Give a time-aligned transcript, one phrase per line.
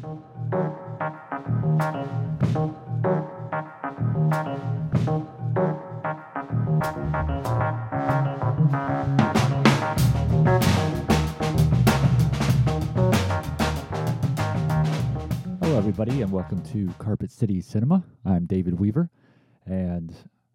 [0.00, 0.16] Hello,
[15.76, 18.02] everybody, and welcome to Carpet City Cinema.
[18.24, 19.10] I'm David Weaver,
[19.66, 20.14] and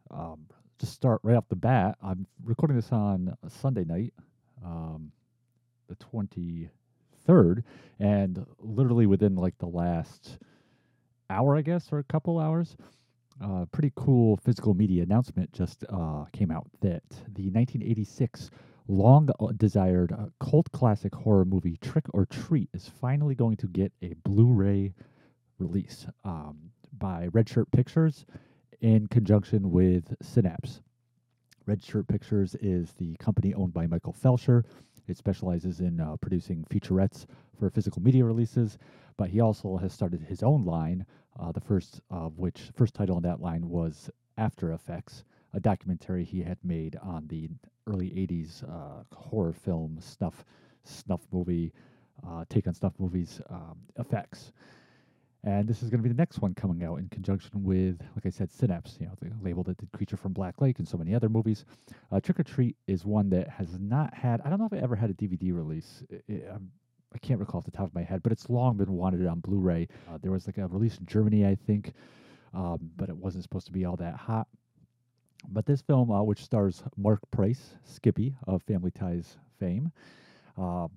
[0.10, 0.48] um,
[0.80, 2.00] just start right off the bat.
[2.02, 4.16] I'm recording this on Sunday night,
[4.66, 5.12] um,
[5.88, 5.96] the
[7.28, 7.64] 23rd,
[8.00, 10.38] and literally within like the last
[11.30, 12.76] hour, I guess, or a couple hours,
[13.44, 18.50] uh, pretty cool physical media announcement just uh, came out that the 1986
[18.88, 23.68] long uh, desired uh, cult classic horror movie Trick or Treat is finally going to
[23.68, 24.94] get a Blu ray
[25.58, 26.58] release um,
[26.98, 28.26] by Red Shirt Pictures
[28.82, 30.82] in conjunction with Synapse.
[31.66, 34.64] Red Shirt Pictures is the company owned by Michael Felsher.
[35.08, 37.26] It specializes in uh, producing featurettes
[37.60, 38.78] for physical media releases,
[39.18, 41.06] but he also has started his own line.
[41.40, 46.24] Uh, the first of which, first title on that line was After Effects, a documentary
[46.24, 47.50] he had made on the
[47.88, 50.44] early '80s uh, horror film snuff,
[50.84, 51.74] snuff movie,
[52.26, 54.52] uh, take on snuff movies um, effects.
[55.46, 58.26] And this is going to be the next one coming out in conjunction with, like
[58.26, 60.98] I said, Synapse, you know, the label that did Creature from Black Lake and so
[60.98, 61.66] many other movies.
[62.12, 64.84] Uh, Trick or Treat is one that has not had, I don't know if it
[64.84, 66.04] ever had a DVD release.
[66.30, 66.58] I i
[67.14, 69.40] I can't recall off the top of my head, but it's long been wanted on
[69.40, 69.88] Blu ray.
[70.10, 71.94] Uh, there was like a release in Germany, I think,
[72.54, 74.48] um, but it wasn't supposed to be all that hot.
[75.48, 79.94] But this film, uh, which stars Marc Price, Skippy of Family Ties fame,
[80.58, 80.90] uh,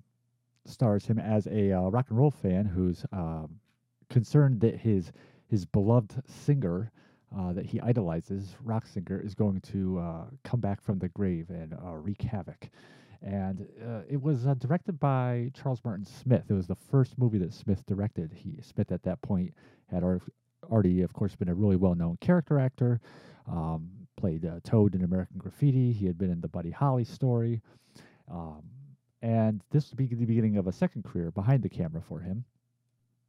[0.65, 3.59] stars him as a uh, rock and roll fan who's um,
[4.09, 5.11] concerned that his
[5.47, 6.91] his beloved singer
[7.37, 11.49] uh, that he idolizes, rock singer, is going to uh, come back from the grave
[11.49, 12.69] and uh, wreak havoc.
[13.21, 16.45] And uh, it was uh, directed by Charles Martin Smith.
[16.49, 18.31] It was the first movie that Smith directed.
[18.33, 19.53] He Smith at that point
[19.91, 20.03] had
[20.71, 23.01] already, of course, been a really well-known character actor.
[23.47, 25.91] Um, played uh, Toad in American Graffiti.
[25.91, 27.61] He had been in the Buddy Holly story.
[28.31, 28.63] Um,
[29.21, 32.45] and this would be the beginning of a second career behind the camera for him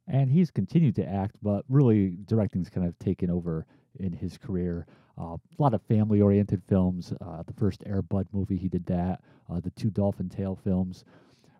[0.07, 3.65] and he's continued to act, but really directing's kind of taken over
[3.99, 4.87] in his career.
[5.19, 7.13] Uh, a lot of family-oriented films.
[7.21, 9.21] Uh, the first Air Bud movie, he did that.
[9.49, 11.05] Uh, the two Dolphin Tale films.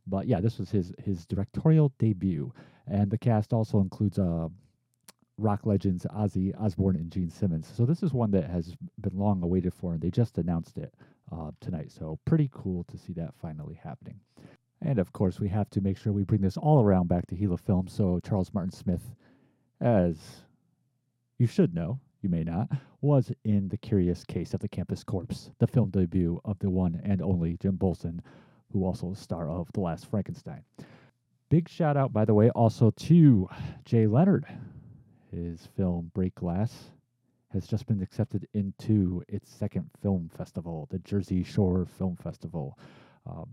[0.07, 2.51] But yeah, this was his his directorial debut,
[2.87, 4.47] and the cast also includes uh,
[5.37, 7.71] rock legends Ozzy Osbourne and Gene Simmons.
[7.75, 10.93] So this is one that has been long awaited for, and they just announced it
[11.31, 11.91] uh, tonight.
[11.91, 14.19] So pretty cool to see that finally happening.
[14.81, 17.35] And of course, we have to make sure we bring this all around back to
[17.35, 17.87] Gila Film.
[17.87, 19.13] So, Charles Martin Smith,
[19.79, 20.17] as
[21.37, 22.69] you should know, you may not,
[23.01, 27.01] was in The Curious Case of the Campus Corpse, the film debut of the one
[27.03, 28.19] and only Jim Bolson,
[28.71, 30.63] who also is star of The Last Frankenstein.
[31.49, 33.49] Big shout out, by the way, also to
[33.85, 34.45] Jay Leonard.
[35.31, 36.91] His film Break Glass
[37.53, 42.77] has just been accepted into its second film festival, the Jersey Shore Film Festival.
[43.25, 43.49] Um,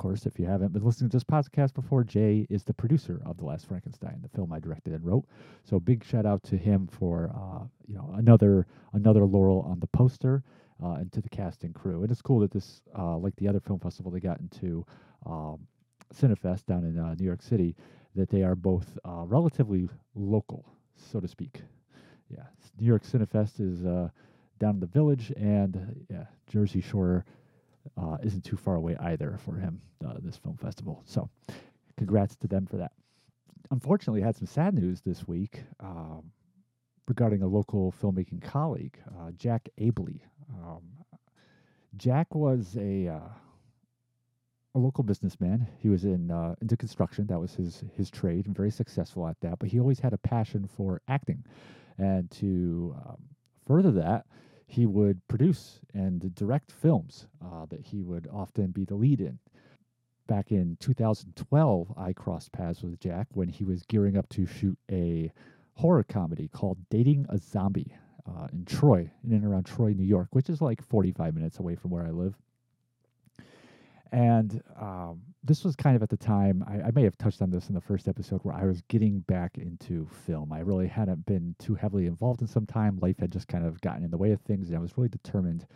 [0.00, 3.36] course, if you haven't been listening to this podcast before, Jay is the producer of
[3.36, 5.26] The Last Frankenstein, the film I directed and wrote.
[5.62, 9.86] So big shout out to him for uh, you know another another laurel on the
[9.88, 10.42] poster
[10.82, 12.00] uh, and to the cast and crew.
[12.00, 14.86] And it's cool that this, uh, like the other film festival they got into,
[15.26, 15.58] um,
[16.14, 17.76] Cinefest down in uh, New York City,
[18.16, 20.64] that they are both uh, relatively local,
[20.96, 21.60] so to speak.
[22.30, 22.44] Yeah,
[22.80, 24.08] New York Cinefest is uh,
[24.58, 27.26] down in the village, and yeah, Jersey Shore
[27.96, 31.02] uh, isn't too far away either for him, uh, this film festival.
[31.06, 31.28] So,
[31.96, 32.92] congrats to them for that.
[33.70, 36.32] Unfortunately, I had some sad news this week um,
[37.06, 40.20] regarding a local filmmaking colleague, uh, Jack Abley.
[40.52, 40.82] Um,
[41.96, 43.28] Jack was a uh,
[44.74, 45.66] a local businessman.
[45.78, 47.26] He was in uh, into construction.
[47.26, 49.58] That was his his trade, and very successful at that.
[49.58, 51.44] But he always had a passion for acting,
[51.98, 53.18] and to um,
[53.66, 54.26] further that,
[54.70, 59.36] he would produce and direct films uh, that he would often be the lead in.
[60.28, 64.78] Back in 2012, I crossed paths with Jack when he was gearing up to shoot
[64.88, 65.32] a
[65.74, 67.96] horror comedy called Dating a Zombie
[68.28, 71.74] uh, in Troy, in and around Troy, New York, which is like 45 minutes away
[71.74, 72.36] from where I live.
[74.12, 77.50] And um, this was kind of at the time, I, I, may have touched on
[77.50, 80.52] this in the first episode, where I was getting back into film.
[80.52, 82.98] I really hadn't been too heavily involved in some time.
[83.00, 85.08] Life had just kind of gotten in the way of things, and I was really
[85.08, 85.66] determined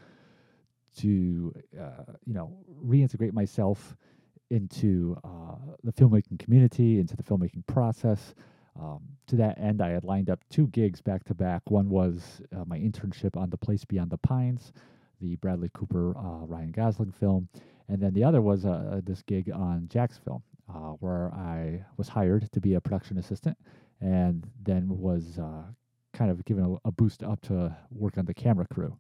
[0.99, 2.53] to, uh, you know,
[2.85, 3.97] reintegrate myself
[4.51, 8.35] into uh, the filmmaking community, into the filmmaking process.
[8.79, 11.63] Um, to that end, I had lined up two gigs back to back.
[11.71, 14.73] One was uh, my internship on The Place Beyond the Pines,
[15.21, 17.49] the Bradley Cooper, uh, Ryan Gosling film
[17.89, 20.43] and then the other was uh, uh, this gig on Jack's film.
[20.69, 23.59] uh, where I was hired to be a production assistant,
[24.01, 25.65] and then was uh,
[26.13, 28.97] kind of given a, a boost up to work on the camera crew.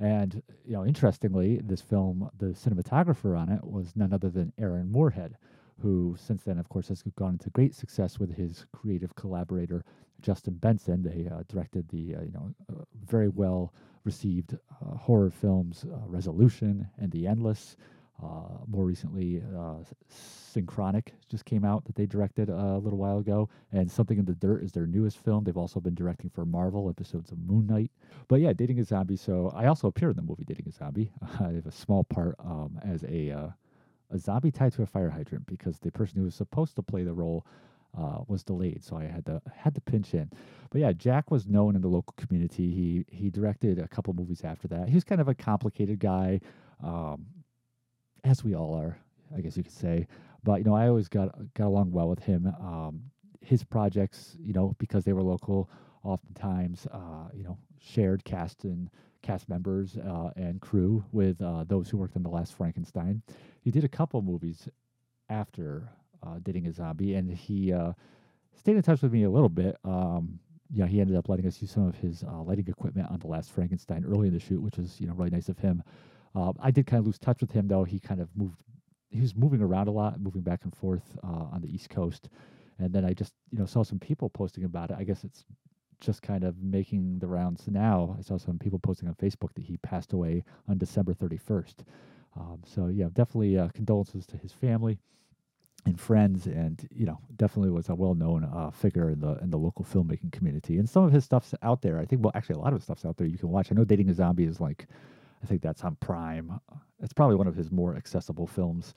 [0.00, 4.90] And you know, interestingly, this film, the cinematographer on it was none other than Aaron
[4.90, 5.36] Moorhead,
[5.80, 9.84] who since then, of course, has gone into great success with his creative collaborator
[10.22, 11.02] Justin Benson.
[11.02, 13.72] They uh, directed the uh, you know uh, very well
[14.04, 17.76] received uh, horror films uh, Resolution and The Endless.
[18.22, 19.74] Uh, more recently, uh,
[20.08, 24.34] Synchronic just came out that they directed a little while ago, and Something in the
[24.34, 25.44] Dirt is their newest film.
[25.44, 27.90] They've also been directing for Marvel episodes of Moon Knight.
[28.28, 29.16] But yeah, Dating a Zombie.
[29.16, 31.10] So I also appear in the movie Dating a Zombie.
[31.40, 33.48] I have a small part um, as a uh,
[34.10, 37.02] a zombie tied to a fire hydrant because the person who was supposed to play
[37.02, 37.44] the role
[37.98, 40.30] uh, was delayed, so I had to had to pinch in.
[40.70, 42.70] But yeah, Jack was known in the local community.
[42.70, 44.88] He he directed a couple movies after that.
[44.88, 46.40] He was kind of a complicated guy,
[46.82, 47.26] um,
[48.24, 48.98] as we all are,
[49.36, 50.06] I guess you could say.
[50.42, 52.46] But you know, I always got got along well with him.
[52.60, 53.02] Um,
[53.40, 55.70] his projects, you know, because they were local,
[56.02, 58.90] oftentimes, uh, you know, shared cast and
[59.22, 63.22] cast members uh, and crew with uh, those who worked on the last Frankenstein.
[63.60, 64.68] He did a couple movies
[65.28, 65.88] after
[66.22, 67.92] uh, dating a zombie, and he uh,
[68.54, 69.76] stayed in touch with me a little bit.
[69.84, 70.38] Um,
[70.70, 73.26] yeah, he ended up letting us use some of his uh, lighting equipment on the
[73.26, 75.82] last Frankenstein early in the shoot, which was you know really nice of him.
[76.34, 77.84] Uh, I did kind of lose touch with him though.
[77.84, 78.62] He kind of moved.
[79.10, 82.28] He was moving around a lot, moving back and forth uh, on the East Coast,
[82.78, 84.96] and then I just you know saw some people posting about it.
[84.98, 85.44] I guess it's
[86.00, 88.16] just kind of making the rounds now.
[88.18, 91.84] I saw some people posting on Facebook that he passed away on December 31st.
[92.36, 94.98] Um, so yeah, definitely uh, condolences to his family
[95.86, 99.58] and friends, and you know, definitely was a well-known uh, figure in the in the
[99.58, 100.78] local filmmaking community.
[100.78, 101.98] And some of his stuff's out there.
[101.98, 103.26] I think, well, actually, a lot of his stuff's out there.
[103.26, 103.70] You can watch.
[103.70, 104.86] I know Dating a Zombie is like,
[105.44, 106.58] I think that's on Prime.
[107.02, 108.94] It's probably one of his more accessible films.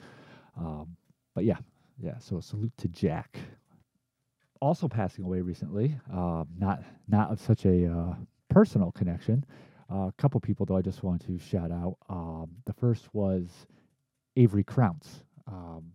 [0.58, 0.96] Um,
[1.36, 1.58] but yeah,
[2.02, 2.18] yeah.
[2.20, 3.38] So salute to Jack.
[4.62, 6.00] Also passing away recently.
[6.12, 8.16] Uh, not not of such a uh,
[8.50, 9.44] personal connection.
[9.90, 11.98] A couple people though I just want to shout out.
[12.10, 13.50] Um, the first was
[14.38, 15.24] Avery Crounse.
[15.48, 15.92] Um,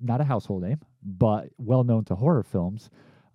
[0.00, 2.88] not a household name, but well known to horror films.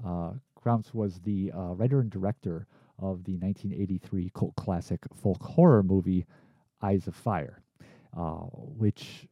[0.03, 2.65] Uh, Crounse was the uh, writer and director
[2.97, 6.25] of the 1983 cult classic folk horror movie
[6.85, 7.61] Eyes of Fire,
[8.17, 8.45] uh,
[8.83, 9.27] which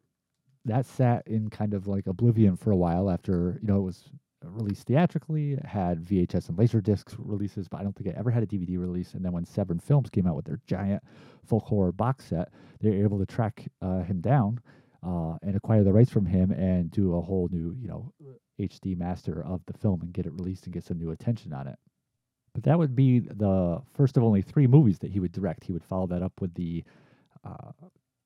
[0.65, 4.09] that sat in kind of like oblivion for a while after you know it was
[4.45, 8.43] released theatrically, it had VHS and Laserdisc releases, but I don't think it ever had
[8.43, 9.13] a DVD release.
[9.13, 11.03] And then when Severin Films came out with their giant
[11.45, 12.49] folk horror box set,
[12.81, 14.59] they were able to track uh, him down
[15.05, 18.11] uh, and acquire the rights from him and do a whole new, you know,
[18.59, 21.67] HD master of the film and get it released and get some new attention on
[21.67, 21.77] it.
[22.53, 25.63] But that would be the first of only three movies that he would direct.
[25.63, 26.83] He would follow that up with the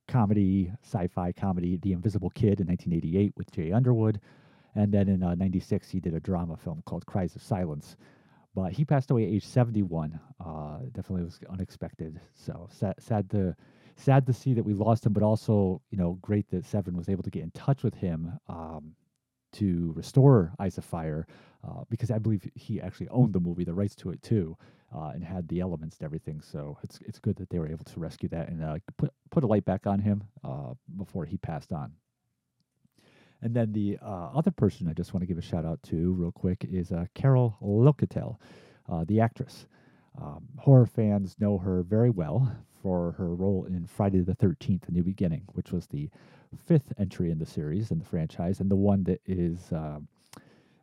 [0.07, 4.19] comedy, sci-fi comedy, The Invisible Kid in 1988 with Jay Underwood,
[4.75, 7.97] and then in '96 uh, he did a drama film called Cries of Silence.
[8.55, 10.19] But he passed away at age 71.
[10.43, 12.19] Uh, definitely was unexpected.
[12.33, 13.55] So sad, sad to
[13.95, 17.09] sad to see that we lost him, but also, you know, great that Severin was
[17.09, 18.95] able to get in touch with him um,
[19.53, 21.27] to restore Eyes of Fire,
[21.67, 24.57] uh, because I believe he actually owned the movie, the rights to it too,
[24.95, 26.41] uh, and had the elements and everything.
[26.41, 29.43] So it's it's good that they were able to rescue that and uh, put put
[29.43, 31.91] a light back on him uh, before he passed on.
[33.41, 36.13] And then the uh, other person I just want to give a shout out to
[36.13, 38.37] real quick is uh, Carol Locatell,
[39.05, 39.67] the actress.
[40.19, 42.51] Um, horror fans know her very well
[42.81, 46.09] for her role in Friday the 13th, A New Beginning, which was the
[46.65, 49.99] fifth entry in the series in the franchise, and the one that is uh,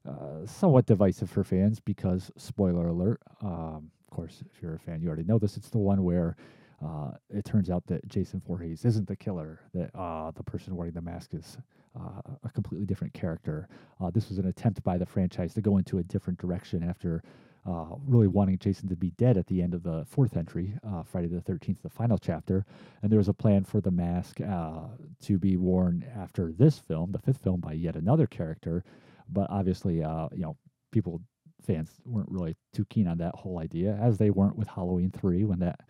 [0.08, 5.00] uh, somewhat divisive for fans because, spoiler alert, um, of course, if you're a fan,
[5.00, 5.56] you already know this.
[5.56, 6.36] It's the one where
[6.84, 10.92] uh, it turns out that Jason Voorhees isn't the killer, that uh, the person wearing
[10.92, 11.56] the mask is
[11.98, 13.68] uh, a completely different character.
[14.00, 17.22] Uh, this was an attempt by the franchise to go into a different direction after
[17.66, 21.02] uh, really wanting Jason to be dead at the end of the fourth entry, uh,
[21.02, 22.66] Friday the 13th, the final chapter.
[23.02, 24.82] And there was a plan for the mask uh,
[25.22, 28.84] to be worn after this film, the fifth film, by yet another character.
[29.28, 30.56] But obviously, uh, you know,
[30.92, 31.22] people,
[31.66, 35.44] fans weren't really too keen on that whole idea, as they weren't with Halloween 3
[35.44, 35.80] when that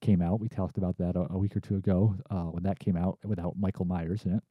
[0.00, 0.38] came out.
[0.40, 3.18] We talked about that a, a week or two ago uh, when that came out
[3.24, 4.42] without Michael Myers in it.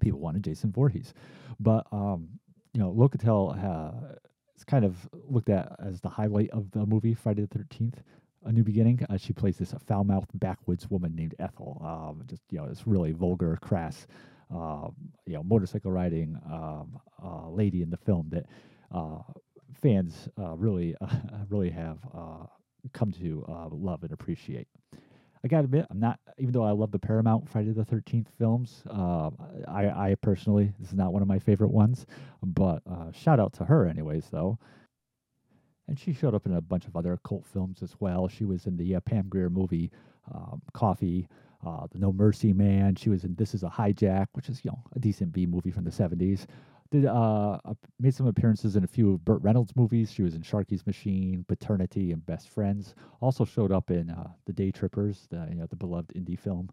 [0.00, 1.14] People wanted Jason Voorhees.
[1.58, 2.28] But, um,
[2.74, 4.16] you know, Locatell uh,
[4.56, 4.96] it's kind of
[5.28, 8.02] looked at as the highlight of the movie Friday the Thirteenth.
[8.46, 9.04] A New Beginning.
[9.10, 11.78] Uh, she plays this foul-mouthed backwoods woman named Ethel.
[11.84, 14.06] Um, just you know, this really vulgar, crass,
[14.54, 14.88] uh,
[15.26, 18.46] you know, motorcycle riding um, uh, lady in the film that
[18.94, 19.18] uh,
[19.82, 20.94] fans uh, really,
[21.50, 22.46] really have uh,
[22.92, 24.68] come to love and appreciate.
[25.46, 26.18] I gotta admit, I'm not.
[26.38, 29.30] Even though I love the Paramount Friday the Thirteenth films, uh,
[29.68, 32.04] I, I personally this is not one of my favorite ones.
[32.42, 34.58] But uh, shout out to her, anyways, though.
[35.86, 38.26] And she showed up in a bunch of other cult films as well.
[38.26, 39.92] She was in the uh, Pam Grier movie
[40.34, 41.28] um, Coffy,
[41.64, 42.96] uh, the No Mercy Man.
[42.96, 45.70] She was in This Is a Hijack, which is you know a decent B movie
[45.70, 46.46] from the '70s.
[46.90, 47.58] Did uh,
[47.98, 50.12] made some appearances in a few of Burt Reynolds movies.
[50.12, 52.94] She was in Sharky's Machine, Paternity, and Best Friends.
[53.20, 56.70] Also showed up in uh, The Day Trippers, the you know the beloved indie film.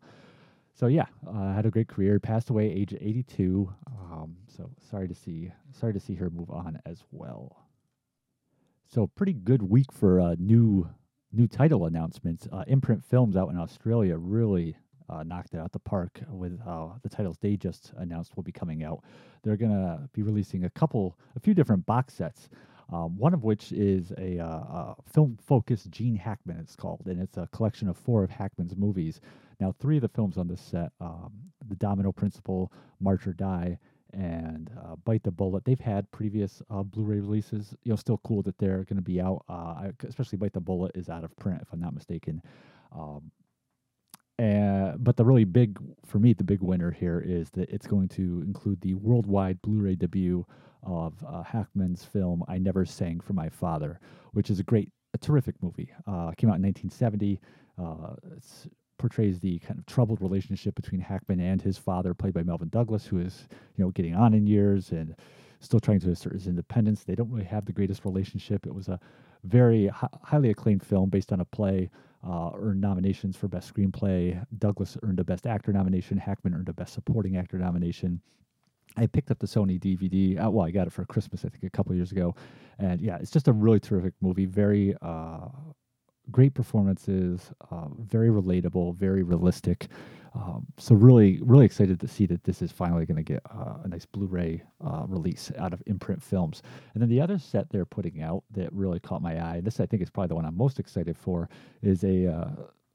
[0.75, 2.19] So yeah, uh, had a great career.
[2.19, 3.71] Passed away age 82.
[3.87, 7.67] Um, so sorry to see sorry to see her move on as well.
[8.87, 10.89] So pretty good week for uh, new
[11.31, 12.47] new title announcements.
[12.51, 14.77] Uh, Imprint Films out in Australia really
[15.09, 18.51] uh, knocked it out the park with uh, the titles they just announced will be
[18.51, 19.03] coming out.
[19.43, 22.49] They're going to be releasing a couple, a few different box sets.
[22.91, 27.37] Um, one of which is a, uh, film focused Gene Hackman, it's called, and it's
[27.37, 29.21] a collection of four of Hackman's movies.
[29.59, 31.31] Now, three of the films on this set um,
[31.67, 33.77] The Domino Principle, March or Die,
[34.13, 35.65] and uh, Bite the Bullet.
[35.65, 37.75] They've had previous uh, Blu-ray releases.
[37.83, 39.43] You know, still cool that they're going to be out.
[39.49, 42.41] Uh, especially Bite the Bullet is out of print, if I'm not mistaken.
[42.91, 43.31] Um,
[44.39, 48.09] and, but the really big, for me, the big winner here is that it's going
[48.09, 50.45] to include the worldwide Blu-ray debut
[50.81, 53.99] of uh, Hackman's film "I Never Sang for My Father,"
[54.31, 55.91] which is a great, a terrific movie.
[56.07, 57.39] Uh, came out in 1970.
[57.77, 62.41] Uh, it's portrays the kind of troubled relationship between Hackman and his father, played by
[62.41, 63.47] Melvyn Douglas, who is
[63.77, 65.15] you know getting on in years and
[65.59, 67.03] still trying to assert his independence.
[67.03, 68.65] They don't really have the greatest relationship.
[68.65, 68.99] It was a
[69.43, 71.89] very hi- highly acclaimed film based on a play.
[72.25, 74.41] Uh, earned nominations for best screenplay.
[74.57, 76.17] Douglas earned a best actor nomination.
[76.17, 78.21] Hackman earned a best supporting actor nomination.
[78.95, 80.43] I picked up the Sony DVD.
[80.43, 82.35] Uh, well, I got it for Christmas, I think, a couple years ago,
[82.79, 84.45] and yeah, it's just a really terrific movie.
[84.45, 85.47] Very uh,
[86.31, 89.87] great performances, uh, very relatable, very realistic.
[90.35, 93.75] Um, so really, really excited to see that this is finally going to get uh,
[93.83, 96.63] a nice Blu-ray uh, release out of Imprint Films.
[96.93, 99.61] And then the other set they're putting out that really caught my eye.
[99.61, 101.49] This I think is probably the one I'm most excited for.
[101.83, 102.49] Is a uh,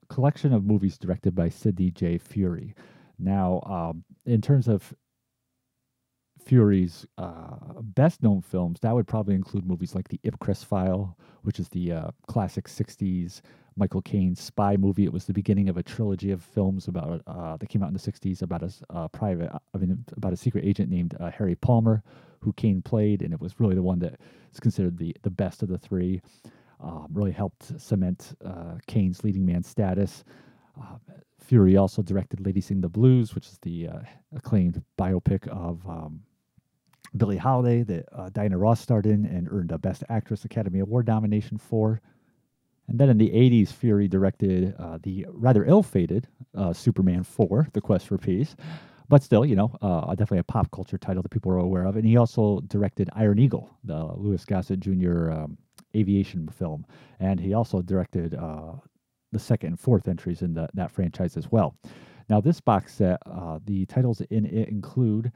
[0.09, 2.19] collection of movies directed by Sidney J.
[2.19, 2.75] Furie.
[3.19, 4.93] Now, um, in terms of
[6.49, 11.61] Furie's uh, best known films, that would probably include movies like The Ipcress File, which
[11.61, 13.43] is the uh, classic 60s
[13.77, 15.05] Michael Caine spy movie.
[15.05, 17.95] It was the beginning of a trilogy of films about uh, that came out in
[17.95, 21.55] the 60s about a uh, private, I mean, about a secret agent named uh, Harry
[21.55, 22.03] Palmer,
[22.41, 24.19] who Caine played, and it was really the one that
[24.51, 26.23] is considered the, the best of the three.
[26.81, 30.25] Um, really helped cement uh, Caine's leading man status.
[30.81, 31.01] Um,
[31.45, 33.89] Furie also directed Lady Sing the Blues, which is the
[34.35, 36.21] acclaimed biopic of um,
[37.17, 41.07] Billie Holiday that uh, Diana Ross starred in and earned a Best Actress Academy Award
[41.07, 42.01] nomination for.
[42.89, 47.69] And then in the 80s, Furie directed uh, the rather ill fated uh, Superman 4,
[47.73, 48.57] The Quest for Peace.
[49.11, 51.97] But still, you know, uh, definitely a pop culture title that people are aware of.
[51.97, 55.31] And he also directed Iron Eagle, the Louis Gossett Jr.
[55.31, 55.59] Um,
[55.97, 56.85] aviation film.
[57.19, 58.73] And he also directed uh,
[59.33, 61.75] the second and fourth entries in the, that franchise as well.
[62.29, 65.33] Now, this box set, uh, the titles in it include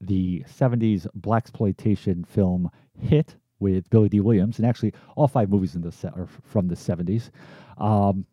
[0.00, 5.74] the 70s black exploitation film Hit with Billy Dee Williams, and actually all five movies
[5.74, 7.30] in the set are from the 70s.
[7.76, 8.26] Um,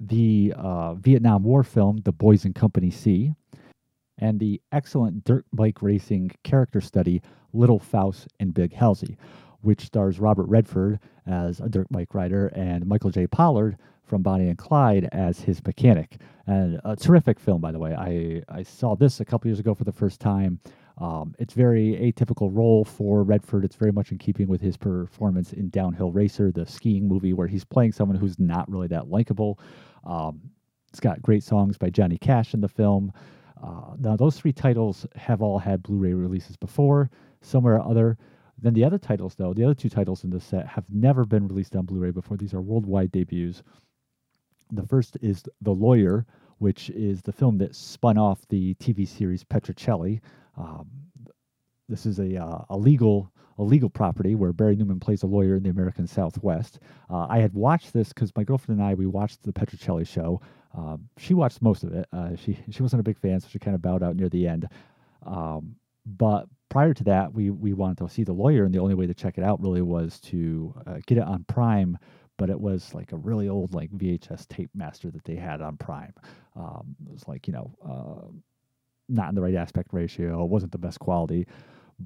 [0.00, 3.32] the uh, Vietnam War film The Boys in Company C,
[4.18, 9.16] and the excellent dirt bike racing character study Little Fauss and Big Halsy,
[9.60, 13.26] which stars Robert Redford as a dirt bike rider and Michael J.
[13.26, 16.18] Pollard from Bonnie and Clyde as his mechanic.
[16.46, 17.94] And a terrific film, by the way.
[17.94, 20.58] I, I saw this a couple years ago for the first time.
[20.98, 23.64] Um, it's very atypical role for Redford.
[23.64, 27.46] It's very much in keeping with his performance in Downhill Racer, the skiing movie, where
[27.46, 29.58] he's playing someone who's not really that likable.
[30.04, 30.40] Um,
[30.88, 33.12] it's got great songs by Johnny Cash in the film.
[33.62, 38.18] Uh, now, those three titles have all had Blu ray releases before, somewhere or other.
[38.58, 41.48] Then the other titles, though, the other two titles in this set have never been
[41.48, 42.36] released on Blu ray before.
[42.36, 43.62] These are worldwide debuts.
[44.72, 46.26] The first is The Lawyer,
[46.58, 50.20] which is the film that spun off the TV series Petrocelli.
[50.56, 50.88] Um,
[51.88, 55.56] this is a, uh, a legal a legal property where Barry Newman plays a lawyer
[55.56, 56.80] in the American Southwest.
[57.10, 60.40] Uh, I had watched this because my girlfriend and I we watched the Petrocelli show.
[60.74, 62.06] Um, she watched most of it.
[62.12, 64.48] Uh, she she wasn't a big fan, so she kind of bowed out near the
[64.48, 64.68] end.
[65.26, 65.76] Um,
[66.06, 69.06] but prior to that, we we wanted to see the lawyer, and the only way
[69.06, 71.98] to check it out really was to uh, get it on Prime
[72.38, 75.76] but it was like a really old like VHS tape master that they had on
[75.76, 76.14] Prime.
[76.56, 78.28] Um, it was like you know uh,
[79.08, 80.42] not in the right aspect ratio.
[80.42, 81.46] It wasn't the best quality,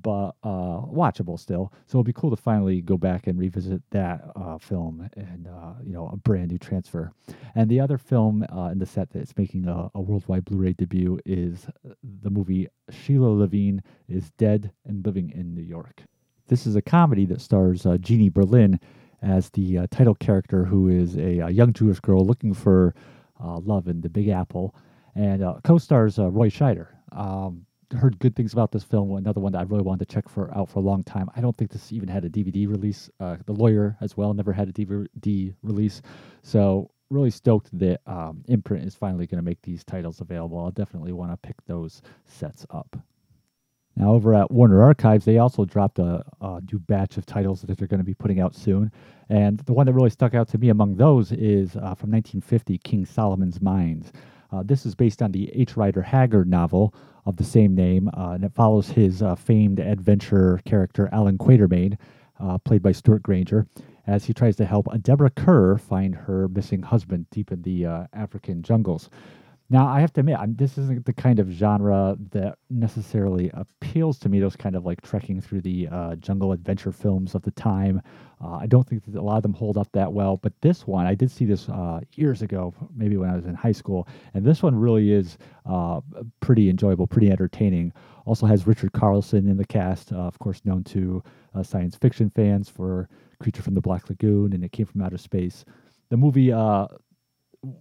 [0.03, 1.73] but uh, watchable still.
[1.87, 5.75] So it'll be cool to finally go back and revisit that uh, film and uh,
[5.85, 7.13] you know a brand new transfer.
[7.55, 11.19] And the other film uh, in the set that's making a, a, worldwide Blu-ray debut
[11.25, 11.67] is
[12.23, 16.03] the movie Sheila Levine is Dead and Living in New York.
[16.49, 18.79] This is a comedy that stars uh, Jeannie Berlin
[19.23, 22.95] as the title character, who is a, a, young Jewish girl looking for
[23.41, 24.75] love in the Big Apple,
[25.15, 26.89] and co-stars Roy Scheider.
[27.13, 29.13] Um, heard good things about this film.
[29.13, 31.31] Another one that I really wanted to check for out for a long time.
[31.37, 33.11] I don't think this even had a DVD release.
[33.21, 36.03] Uh, the Lawyer as well never had a DVD release.
[36.43, 40.59] So really stoked that um, Imprint is finally going to make these titles available.
[40.59, 42.97] I'll definitely want to pick those sets up.
[43.97, 47.79] Now, over at Warner Archives, they also dropped a, a new batch of titles that
[47.79, 48.93] they're going to be putting out soon.
[49.31, 52.79] And the one that really stuck out to me among those is uh, from 1950,
[52.79, 54.13] King Solomon's Mines.
[54.53, 55.77] Uh, this is based on the H.
[55.77, 60.61] Rider Haggard novel of the same name, uh, and it follows his uh, famed adventure
[60.65, 61.97] character Allan Quatermain,
[62.39, 63.67] uh, played by Stewart Granger,
[64.07, 67.87] as he tries to help a Deborah Kerr find her missing husband deep in the
[67.87, 69.11] uh, African jungles.
[69.69, 74.19] Now, I have to admit, I'm, this isn't the kind of genre that necessarily appeals
[74.21, 74.39] to me.
[74.39, 78.01] Those kind of like trekking through the uh, jungle adventure films of the time.
[78.41, 80.37] Uh, I don't think that a lot of them hold up that well.
[80.37, 83.55] But this one, I did see this uh, years ago, maybe when I was in
[83.55, 86.01] high school, and this one really is uh,
[86.39, 87.93] pretty enjoyable, pretty entertaining.
[88.25, 91.23] Also has Richard Carlson in the cast, uh, of course, known to
[91.55, 93.09] uh, science fiction fans for
[93.41, 95.65] Creature from the Black Lagoon and It Came from Outer Space.
[96.09, 96.53] The movie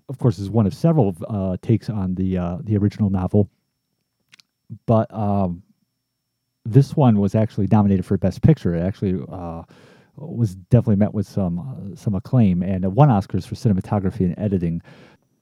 [0.09, 3.49] of course, is one of several uh, takes on the uh, the original novel.
[4.85, 5.63] But um,
[6.65, 8.75] this one was actually nominated for Best Picture.
[8.75, 9.63] It actually uh,
[10.17, 14.81] was definitely met with some uh, some acclaim and won Oscars for cinematography and editing.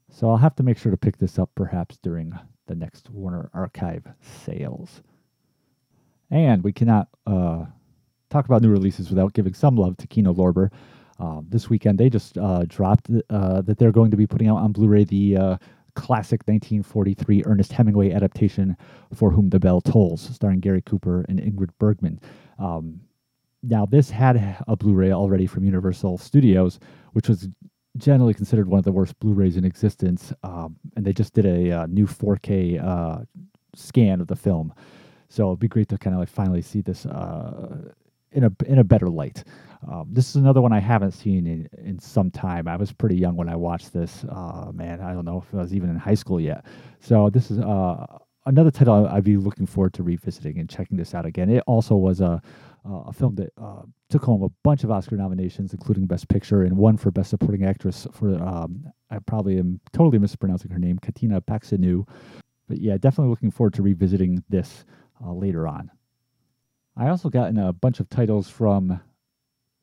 [0.10, 3.50] So I'll have to make sure to pick this up perhaps during the next Warner
[3.54, 5.02] Archive sales.
[6.30, 7.66] And we cannot uh,
[8.30, 10.72] talk about new releases without giving some love to Kino Lorber.
[11.24, 14.58] Uh, this weekend, they just uh, dropped uh, that they're going to be putting out
[14.58, 15.58] on Blu-ray the uh,
[15.96, 18.76] classic 1943 Ernest Hemingway adaptation
[19.14, 22.20] "For Whom the Bell Tolls," starring Gary Cooper and Ingrid Bergman.
[22.60, 23.00] Um,
[23.62, 26.80] now, this had a Blu-ray already from Universal Studios,
[27.14, 27.48] which was
[27.96, 31.70] generally considered one of the worst Blu-rays in existence, um, and they just did a,
[31.70, 33.20] a uh, new 4K uh,
[33.76, 34.74] scan of the film.
[35.30, 37.06] So it'd be great to kind of like finally see this
[38.34, 39.44] in a in a better light.
[39.90, 42.68] Um, this is another one I haven't seen in, in some time.
[42.68, 44.24] I was pretty young when I watched this.
[44.30, 46.66] Uh, man, I don't know if I was even in high school yet.
[47.00, 48.06] So this is uh,
[48.46, 51.50] another title I'd be looking forward to revisiting and checking this out again.
[51.50, 52.42] It also was a
[52.86, 56.76] a film that uh, took home a bunch of Oscar nominations, including Best Picture and
[56.76, 58.08] one for Best Supporting Actress.
[58.12, 62.08] For um, I probably am totally mispronouncing her name, Katina Paxinou.
[62.68, 64.86] But yeah, definitely looking forward to revisiting this
[65.24, 65.92] uh, later on.
[66.96, 69.00] I also gotten a bunch of titles from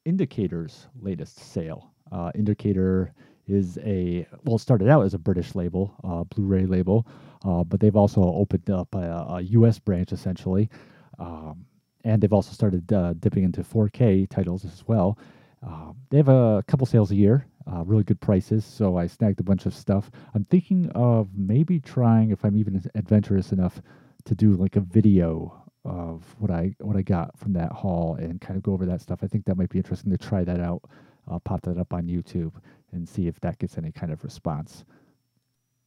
[0.04, 1.90] Indicator's latest sale.
[2.12, 3.12] Uh, Indicator
[3.48, 7.06] is a well, it started out as a British label, uh, Blu-ray label,
[7.44, 9.78] uh, but they've also opened up a, a U.S.
[9.80, 10.70] branch essentially,
[11.18, 11.64] um,
[12.04, 15.18] and they've also started uh, dipping into 4K titles as well.
[15.66, 19.40] Um, they have a couple sales a year, uh, really good prices, so I snagged
[19.40, 20.10] a bunch of stuff.
[20.34, 23.82] I'm thinking of maybe trying, if I'm even adventurous enough,
[24.26, 28.40] to do like a video of what I what I got from that haul and
[28.40, 29.20] kind of go over that stuff.
[29.22, 30.82] I think that might be interesting to try that out.
[31.28, 32.52] I'll pop that up on YouTube
[32.92, 34.84] and see if that gets any kind of response.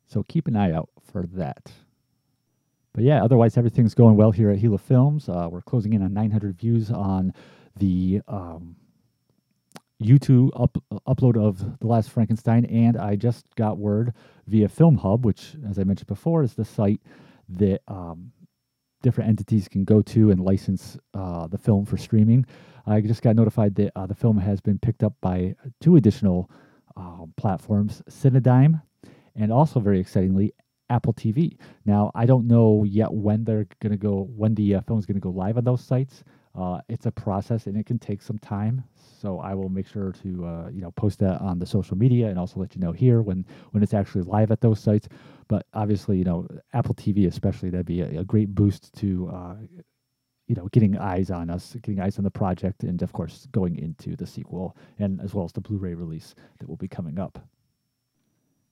[0.08, 1.72] So keep an eye out for that.
[2.94, 5.28] But yeah, otherwise everything's going well here at Gila Films.
[5.28, 7.34] Uh, we're closing in on 900 views on
[7.78, 8.76] the um,
[10.02, 10.78] YouTube up,
[11.08, 14.14] upload of The Last Frankenstein, and I just got word
[14.48, 17.02] via Film Hub, which, as I mentioned before, is the site
[17.50, 18.32] that um,
[19.04, 22.46] different entities can go to and license uh, the film for streaming.
[22.88, 26.50] I just got notified that uh, the film has been picked up by two additional
[26.98, 28.82] uh, platforms, Cinedigm,
[29.36, 30.54] and also very excitingly,
[30.90, 31.58] Apple TV.
[31.86, 35.06] Now, I don't know yet when they're going to go, when the uh, film is
[35.06, 36.24] going to go live on those sites.
[36.56, 38.84] Uh, it's a process and it can take some time.
[39.22, 42.28] So I will make sure to uh, you know post that on the social media
[42.28, 45.08] and also let you know here when when it's actually live at those sites.
[45.48, 49.56] But obviously, you know Apple TV especially that'd be a, a great boost to uh,
[50.48, 53.78] you know getting eyes on us, getting eyes on the project, and of course going
[53.78, 57.40] into the sequel and as well as the Blu-ray release that will be coming up.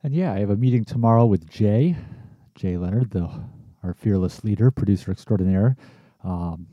[0.03, 1.95] And yeah, I have a meeting tomorrow with Jay,
[2.55, 3.27] Jay Leonard, the
[3.83, 5.75] our fearless leader, producer extraordinaire.
[6.23, 6.67] Um,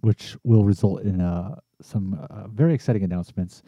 [0.00, 3.62] which will result in uh, some uh, very exciting announcements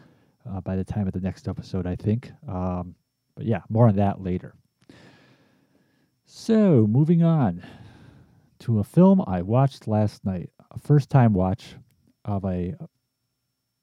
[0.49, 2.31] uh, by the time of the next episode, I think.
[2.49, 2.95] Um,
[3.35, 4.55] but yeah, more on that later.
[6.27, 7.63] So, moving on
[8.61, 11.77] to a film I watched last night, a first time watch
[12.25, 12.75] of a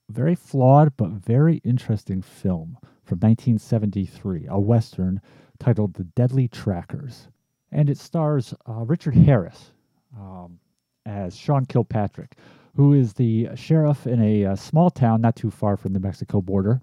[0.10, 5.22] very flawed but very interesting film from 1973, a Western
[5.60, 7.30] titled The Deadly Trackers.
[7.72, 9.72] And it stars uh, Richard Harris
[10.18, 10.60] um,
[11.06, 12.36] as Sean Kilpatrick,
[12.76, 16.00] who is the sheriff in a, a, uh, small town not too far from the
[16.00, 16.82] Mexico border.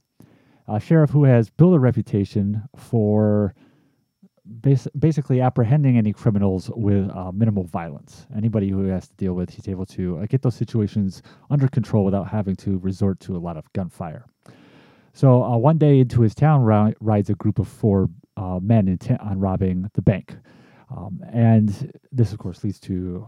[0.68, 3.54] A sheriff who has built a reputation for
[4.44, 8.26] bas- basically apprehending any criminals with uh, minimal violence.
[8.34, 12.04] Anybody who has to deal with, he's able to uh, get those situations under control
[12.04, 14.24] without having to resort to a lot of gunfire.
[15.12, 18.88] So uh, one day into his town ri- rides a group of four uh, men
[18.88, 20.36] intent on robbing the bank,
[20.90, 23.26] um, and this, of course, leads to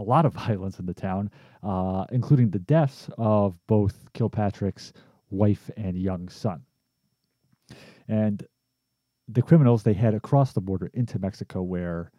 [0.00, 1.30] a lot of violence in the town,
[1.62, 4.92] uh, including the deaths of both Kilpatrick's
[5.30, 6.62] wife and young son.
[8.08, 8.44] And
[9.28, 12.10] the criminals they head across the border into Mexico, where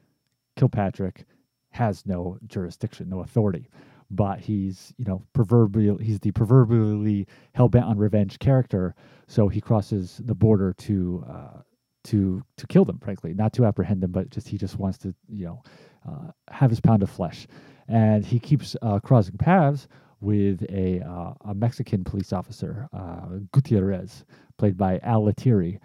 [0.56, 1.26] Kilpatrick
[1.72, 3.70] has no jurisdiction, no authority.
[4.10, 5.98] But he's, you know, proverbial.
[5.98, 8.94] He's the proverbially hell bent on revenge character.
[9.28, 11.62] So he crosses the border to uh,
[12.06, 13.00] to to kill them.
[13.00, 15.63] Frankly, not to apprehend them, but just he just wants to, you know,
[16.08, 17.48] uh, have his pound of flesh.
[17.88, 19.88] And he keeps uh, crossing paths
[20.22, 24.24] with a uh, a Mexican police officer, uh, Gutierrez,
[24.58, 25.80] played by Al Lettieri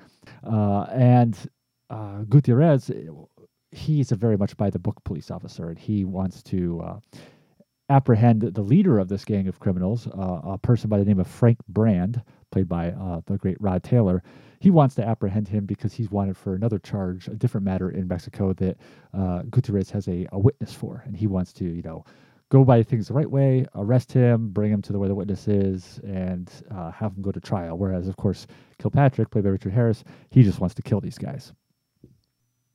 [0.44, 1.48] uh, and
[1.90, 2.90] uh, Gutierrez,
[3.70, 6.98] he's a very much by the book police officer, and he wants to uh,
[7.88, 11.58] apprehend the leader of this gang of criminals, a person by the name of Frank
[11.68, 12.22] Brand,
[12.56, 14.22] played by uh, the great Rod Taylor.
[14.60, 18.08] He wants to apprehend him because he's wanted for another charge, a different matter in
[18.08, 18.78] Mexico that
[19.12, 22.02] uh, Gutierrez has a, a witness for, and he wants to, you know,
[22.48, 25.48] go by things the right way, arrest him, bring him to the where the witness
[25.48, 27.76] is, and uh, have him go to trial.
[27.76, 28.46] Whereas, of course,
[28.78, 31.52] Kilpatrick, played by Richard Harris, he just wants to kill these guys.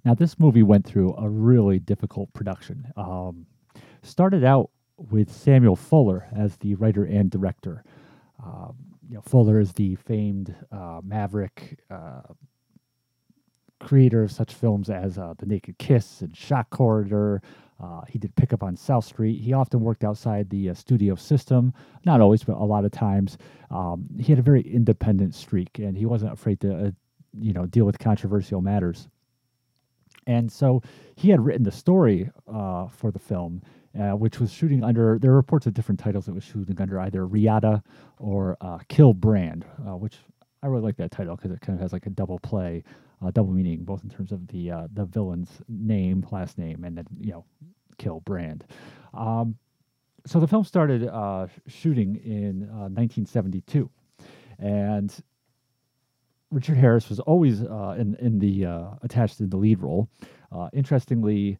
[0.06, 2.86] Now, this movie went through a really difficult production.
[2.96, 3.48] Um,
[4.04, 7.84] started out with Samuel Fuller as the writer and director.
[8.44, 12.22] Um, you know, Fuller is the famed uh, Maverick uh,
[13.78, 17.42] creator of such films as uh, The Naked Kiss and Shock Corridor,
[17.84, 19.42] uh, he did pick up on South Street.
[19.42, 21.74] He often worked outside the uh, studio system,
[22.06, 23.38] not always, but a lot of times.
[23.70, 26.92] Um, he had a very independent streak, and he wasn't afraid to, uh,
[27.38, 29.10] you know, deal with controversial matters.
[30.26, 30.84] And so
[31.16, 33.62] he had written the story for the film,
[34.00, 35.18] uh, which was shooting under.
[35.20, 36.28] There are reports of different titles.
[36.28, 37.84] It was shooting under either Riata
[38.20, 40.18] or uh, Kill Brand, which
[40.64, 42.84] I really like that title because it kind of has like a double play
[43.24, 46.98] uh, double meaning, both in terms of the uh, the villain's name, last name, and
[46.98, 47.46] then you know,
[47.98, 48.64] kill brand.
[49.14, 49.56] Um,
[50.26, 54.24] so the film started uh, shooting in 1972, uh,
[54.66, 55.16] and
[56.52, 60.10] Richard Harris was always uh, in in the uh, attached in the lead role.
[60.74, 61.58] interestingly.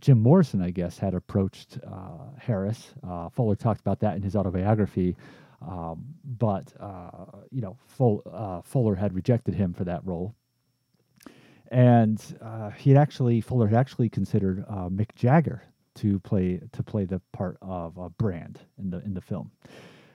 [0.00, 1.78] Jim Morrison, I guess, had approached
[2.38, 2.94] Harris.
[3.32, 5.16] Fuller talked about that in his autobiography,
[5.66, 6.72] um, but
[7.50, 10.34] you know, Full, Fuller had rejected him for that role
[11.70, 15.62] and uh, he had actually Fuller had actually considered uh, Mick Jagger
[15.96, 19.50] to play to play the part of uh, Brand in the in the film,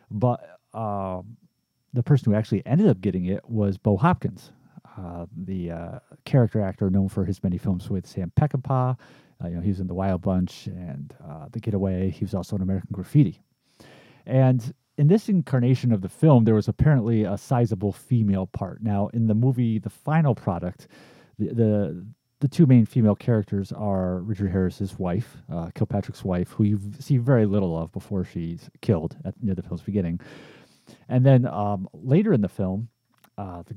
[0.10, 1.38] but um,
[1.94, 4.52] the person who actually ended up getting it was Bo Hopkins,
[4.98, 8.98] uh, the uh, character actor known for his many films with Sam Peckinpah.
[9.42, 11.14] Uh, you know, he was in The Wild Bunch and
[11.52, 12.10] The Getaway.
[12.10, 13.42] He was also in American Graffiti,
[14.26, 18.84] and in this incarnation of the film, there was apparently a sizable female part.
[18.84, 20.88] Now, in the movie, the final product,
[21.40, 22.06] the, the
[22.40, 27.18] the two main female characters are Richard Harris's wife, uh, Kilpatrick's wife, who you see
[27.18, 30.20] very little of before she's killed at near the film's beginning,
[31.08, 32.90] and then um, later in the film,
[33.38, 33.76] uh, the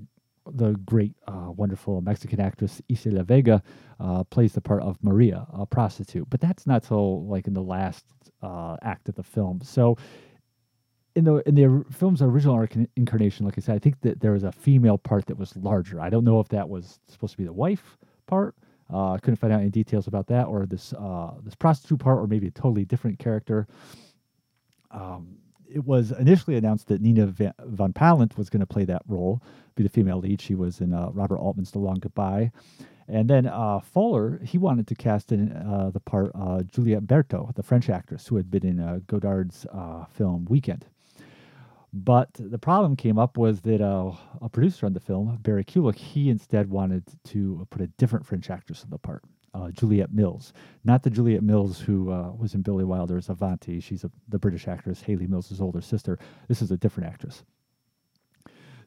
[0.52, 3.62] the great, uh, wonderful Mexican actress Isela Vega
[4.00, 6.28] uh, plays the part of Maria, a prostitute.
[6.30, 8.04] But that's not till like in the last
[8.42, 9.60] uh, act of the film.
[9.62, 9.96] So
[11.14, 14.44] in the in the film's original incarnation, like I said, I think that there was
[14.44, 16.00] a female part that was larger.
[16.00, 18.54] I don't know if that was supposed to be the wife part.
[18.92, 22.18] Uh, I couldn't find out any details about that, or this uh, this prostitute part,
[22.18, 23.66] or maybe a totally different character.
[24.90, 29.42] Um, it was initially announced that Nina Van Pallandt was going to play that role,
[29.74, 30.40] be the female lead.
[30.40, 32.52] She was in uh, Robert Altman's The Long Goodbye.
[33.08, 37.54] And then uh, Fuller, he wanted to cast in uh, the part uh, Juliette Berto,
[37.54, 40.86] the French actress who had been in uh, Godard's uh, film Weekend.
[41.92, 45.96] But the problem came up was that uh, a producer on the film, Barry Kulick,
[45.96, 49.22] he instead wanted to put a different French actress in the part,
[49.56, 50.52] uh, Juliet Mills.
[50.84, 53.80] Not the Juliet Mills who uh, was in Billy Wilder's Avanti.
[53.80, 56.18] She's a, the British actress, Hayley Mills' older sister.
[56.48, 57.42] This is a different actress.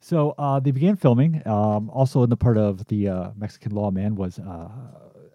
[0.02, 1.42] So uh, they began filming.
[1.46, 4.70] Um, also in the part of the uh, Mexican lawman was uh,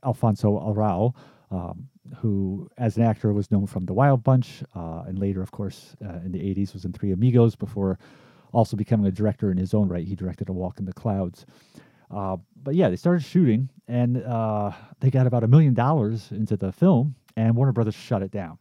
[0.04, 1.14] Alfonso Arau,
[1.50, 5.50] um, who, as an actor, was known from The Wild Bunch, uh, and later, of
[5.50, 7.98] course, in the 80s, was in Three Amigos before
[8.52, 10.06] also becoming a director in his own right.
[10.06, 11.44] He directed A Walk in the Clouds.
[12.14, 16.56] Uh, but yeah, they started shooting, and uh, they got about a million dollars into
[16.56, 18.58] the film, and Warner Brothers shut it down.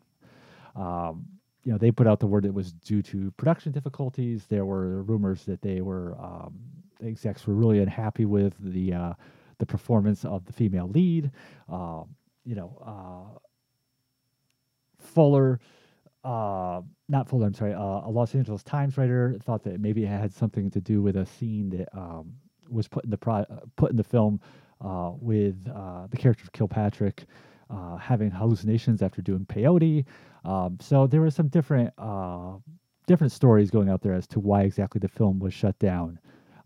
[0.76, 1.26] Um,
[1.64, 4.46] you know, they put out the word it was due to production difficulties.
[4.50, 6.60] There were rumors that they were um,
[7.00, 9.14] the execs were really unhappy with the uh,
[9.60, 11.32] the performance of the female lead.
[11.72, 12.04] Uh,
[12.44, 13.40] you know, uh,
[15.00, 15.60] Fuller,
[16.24, 20.08] uh, not Fuller, I'm sorry, uh, a Los Angeles Times writer thought that maybe it
[20.08, 22.34] had something to do with a scene that um,
[22.70, 24.40] was put in the pro- uh, put in the film
[24.82, 27.26] uh, with the character of Kilpatrick
[28.00, 30.06] having hallucinations after doing peyote.
[30.46, 31.94] Um, so there were some different
[33.08, 36.20] different stories going out there as to why exactly the film was shut down.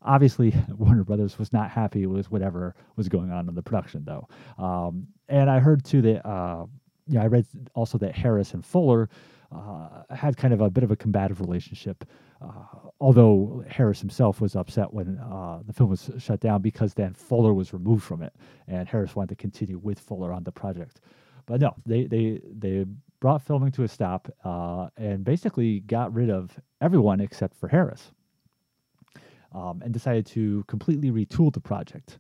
[0.04, 4.28] Obviously, Warner Brothers was not happy with whatever was going on in the production, though.
[4.64, 6.66] Um, and I heard too that, uh,
[7.08, 9.10] yeah, I read also that Harris and Fuller
[9.52, 12.06] uh, had kind of a bit of a combative relationship.
[12.42, 17.14] Uh, although Harris himself was upset when uh, the film was shut down because then
[17.14, 18.34] Fuller was removed from it,
[18.68, 21.02] and Harris wanted to continue with Fuller on the project.
[21.46, 22.86] But no, they they they
[23.20, 28.12] brought filming to a stop uh, and basically got rid of everyone except for Harris
[29.54, 32.20] um, and decided to completely retool the project.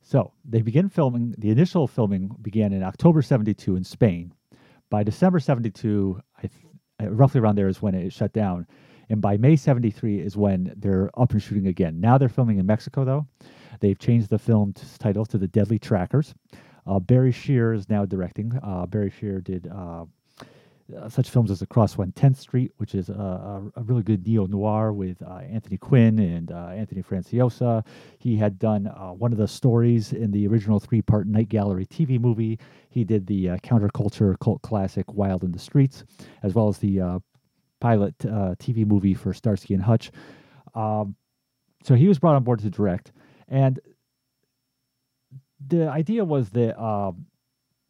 [0.00, 1.34] So they began filming.
[1.38, 4.32] The initial filming began in October 72 in Spain.
[4.94, 6.52] By December 72, th-
[7.02, 8.64] uh, roughly around there is when it shut down.
[9.10, 12.00] And by May 73 is when they're up and shooting again.
[12.00, 13.26] Now they're filming in Mexico, though.
[13.80, 16.32] They've changed the film's title to The Deadly Trackers.
[16.86, 18.56] Uh, Barry Shear is now directing.
[18.62, 20.04] Uh, Barry Shear did uh,
[20.96, 24.46] uh, such films as Across 110th Street, which is a, a, a really good neo
[24.46, 27.84] noir with uh, Anthony Quinn and uh, Anthony Franciosa.
[28.18, 31.86] He had done uh, one of the stories in the original three part Night Gallery
[31.86, 32.58] TV movie.
[32.90, 36.04] He did the uh, counterculture cult classic Wild in the Streets,
[36.42, 37.22] as well as the
[37.80, 40.10] pilot TV movie for Starsky and Hutch.
[40.74, 41.16] Um,
[41.82, 43.12] so he was brought on board to direct.
[43.48, 43.80] And
[45.66, 46.80] the idea was that.
[46.80, 47.26] Um,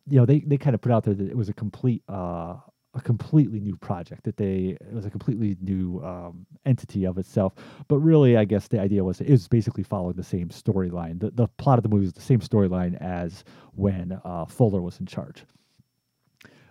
[0.07, 2.57] you know, they, they kind of put out there that it was a complete uh,
[2.95, 7.55] a completely new project that they it was a completely new um, entity of itself.
[7.89, 11.21] But really i guess the idea was it was basically following the same storyline.
[11.21, 15.01] The, the plot of the movie is the same storyline as when uh, fuller was
[15.01, 15.45] in charge.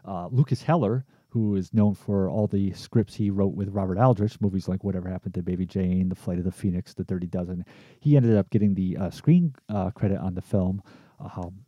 [0.06, 4.40] Uh, lukas heller who is known for all the scripts he wrote with robert aldrich
[4.42, 7.64] movies like whatever happened to baby jane the flight of the phoenix the dirty dozen
[8.02, 10.82] he ended up getting the uh, screen uh, credit on the film.
[11.20, 11.63] Um,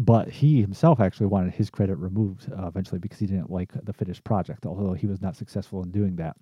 [0.00, 3.92] but he himself actually wanted his credit removed uh, eventually because he didn't like the
[3.92, 6.36] finished project, although he was not successful in doing that.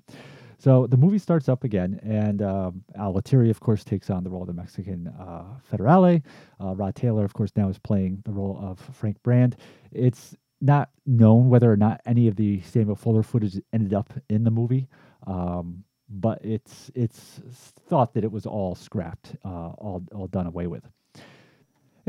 [0.61, 4.31] So the movie starts up again, and um, Al Lettieri, of course, takes on the
[4.31, 6.23] role of the Mexican uh, Federale.
[6.61, 9.57] Uh, Rod Taylor, of course, now is playing the role of Frank Brand.
[9.90, 14.44] It's not known whether or not any of the Samuel Fuller footage ended up in
[14.44, 14.88] the movie,
[15.27, 17.40] um, but it's it's
[17.88, 20.85] thought that it was all scrapped, uh, all all done away with.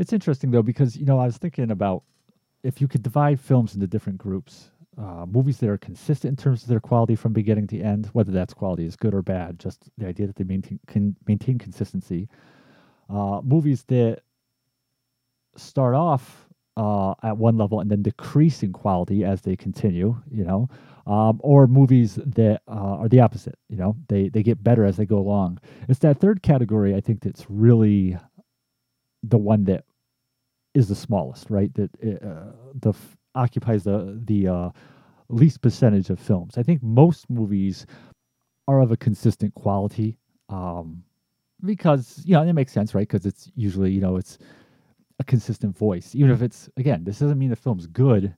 [0.00, 2.04] It's interesting though because you know I was thinking about
[2.62, 6.62] if you could divide films into different groups, uh, movies that are consistent in terms
[6.62, 9.90] of their quality from beginning to end, whether that's quality is good or bad, just
[9.98, 12.30] the idea that they maintain can maintain consistency.
[13.10, 14.20] Uh, movies that
[15.56, 20.44] start off uh, at one level and then decrease in quality as they continue, you
[20.44, 20.66] know,
[21.06, 24.96] um, or movies that uh, are the opposite, you know, they they get better as
[24.96, 25.60] they go along.
[25.90, 28.16] It's that third category I think that's really
[29.22, 29.84] the one that
[30.74, 31.72] is the smallest, right?
[31.74, 34.70] That uh, the f- occupies the the uh,
[35.28, 36.58] least percentage of films.
[36.58, 37.86] I think most movies
[38.68, 41.02] are of a consistent quality um,
[41.64, 43.08] because you know it makes sense, right?
[43.08, 44.38] Because it's usually you know it's
[45.18, 47.04] a consistent voice, even if it's again.
[47.04, 48.34] This doesn't mean the film's good,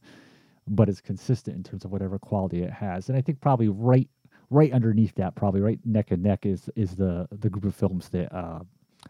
[0.69, 3.09] but it's consistent in terms of whatever quality it has.
[3.09, 4.09] And I think probably right
[4.51, 8.09] right underneath that, probably right neck and neck is is the the group of films
[8.11, 8.61] that uh,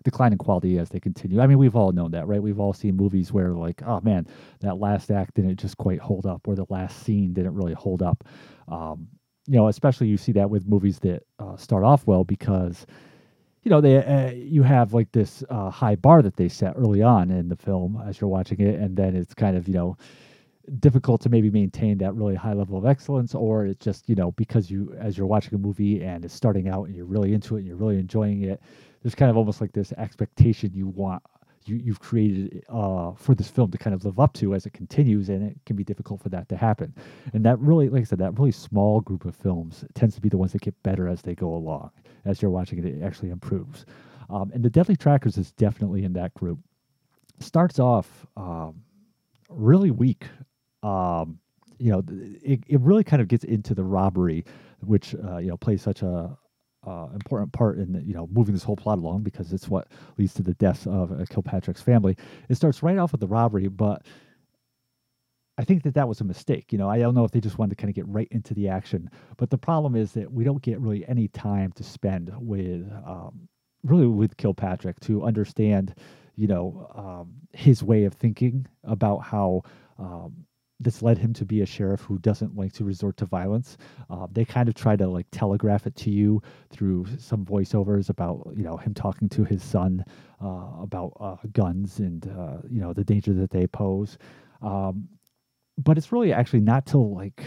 [0.04, 1.40] decline in quality as they continue.
[1.40, 2.42] I mean, we've all known that, right?
[2.42, 4.26] We've all seen movies where, like, oh man,
[4.60, 8.02] that last act didn't just quite hold up, or the last scene didn't really hold
[8.02, 8.24] up.
[8.68, 9.08] Um,
[9.46, 12.86] you know, especially you see that with movies that uh, start off well because,
[13.62, 17.02] you know, they uh, you have like this uh, high bar that they set early
[17.02, 19.96] on in the film as you're watching it, and then it's kind of you know
[20.78, 24.30] difficult to maybe maintain that really high level of excellence or it's just you know
[24.32, 27.56] because you as you're watching a movie and it's starting out and you're really into
[27.56, 28.62] it and you're really enjoying it
[29.02, 31.22] there's kind of almost like this expectation you want
[31.66, 34.72] you, you've created uh, for this film to kind of live up to as it
[34.72, 36.94] continues, and it can be difficult for that to happen.
[37.32, 40.28] And that really, like I said, that really small group of films tends to be
[40.28, 41.90] the ones that get better as they go along.
[42.24, 43.86] As you're watching it, it actually improves.
[44.30, 46.58] Um, and the Deadly Trackers is definitely in that group.
[47.40, 48.82] Starts off um,
[49.48, 50.26] really weak.
[50.82, 51.38] Um,
[51.78, 52.02] you know,
[52.42, 54.44] it, it really kind of gets into the robbery,
[54.80, 56.36] which uh, you know plays such a
[56.86, 60.34] uh, important part in you know moving this whole plot along because it's what leads
[60.34, 62.16] to the deaths of uh, Kilpatrick's family.
[62.48, 64.04] It starts right off with the robbery, but
[65.58, 66.72] I think that that was a mistake.
[66.72, 68.54] You know, I don't know if they just wanted to kind of get right into
[68.54, 72.32] the action, but the problem is that we don't get really any time to spend
[72.38, 73.48] with um,
[73.84, 75.94] really with Kilpatrick to understand,
[76.36, 79.62] you know, um, his way of thinking about how
[79.98, 80.46] um,
[80.82, 83.76] this led him to be a sheriff who doesn't like to resort to violence.
[84.10, 88.52] Uh, they kind of try to like telegraph it to you through some voiceovers about
[88.56, 90.04] you know him talking to his son
[90.42, 94.18] uh, about uh, guns and uh, you know the danger that they pose.
[94.60, 95.08] Um,
[95.78, 97.42] but it's really actually not till like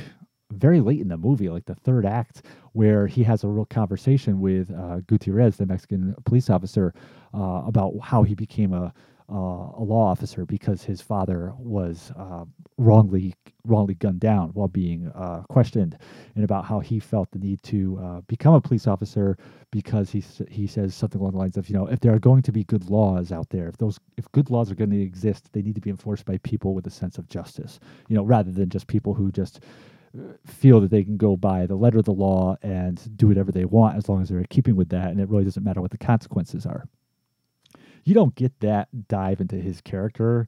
[0.52, 2.43] very late in the movie, like the third act,
[2.74, 6.93] where he has a real conversation with uh, Gutierrez, the Mexican police officer,
[7.34, 8.93] uh, about how he became a
[9.30, 9.34] uh,
[9.78, 12.46] a law officer because his father was uh,
[12.78, 13.34] wrongly
[13.66, 15.98] wrongly gunned down while being uh, questioned,
[16.36, 19.38] and about how he felt the need to uh, become a police officer
[19.72, 22.42] because he he says something along the lines of you know if there are going
[22.42, 25.50] to be good laws out there if those if good laws are going to exist
[25.52, 28.52] they need to be enforced by people with a sense of justice you know rather
[28.52, 29.60] than just people who just
[30.18, 33.52] uh, feel that they can go by the letter of the law and do whatever
[33.52, 35.92] they want as long as they're keeping with that and it really doesn't matter what
[35.92, 36.86] the consequences are
[38.06, 40.48] you don't get that dive into his character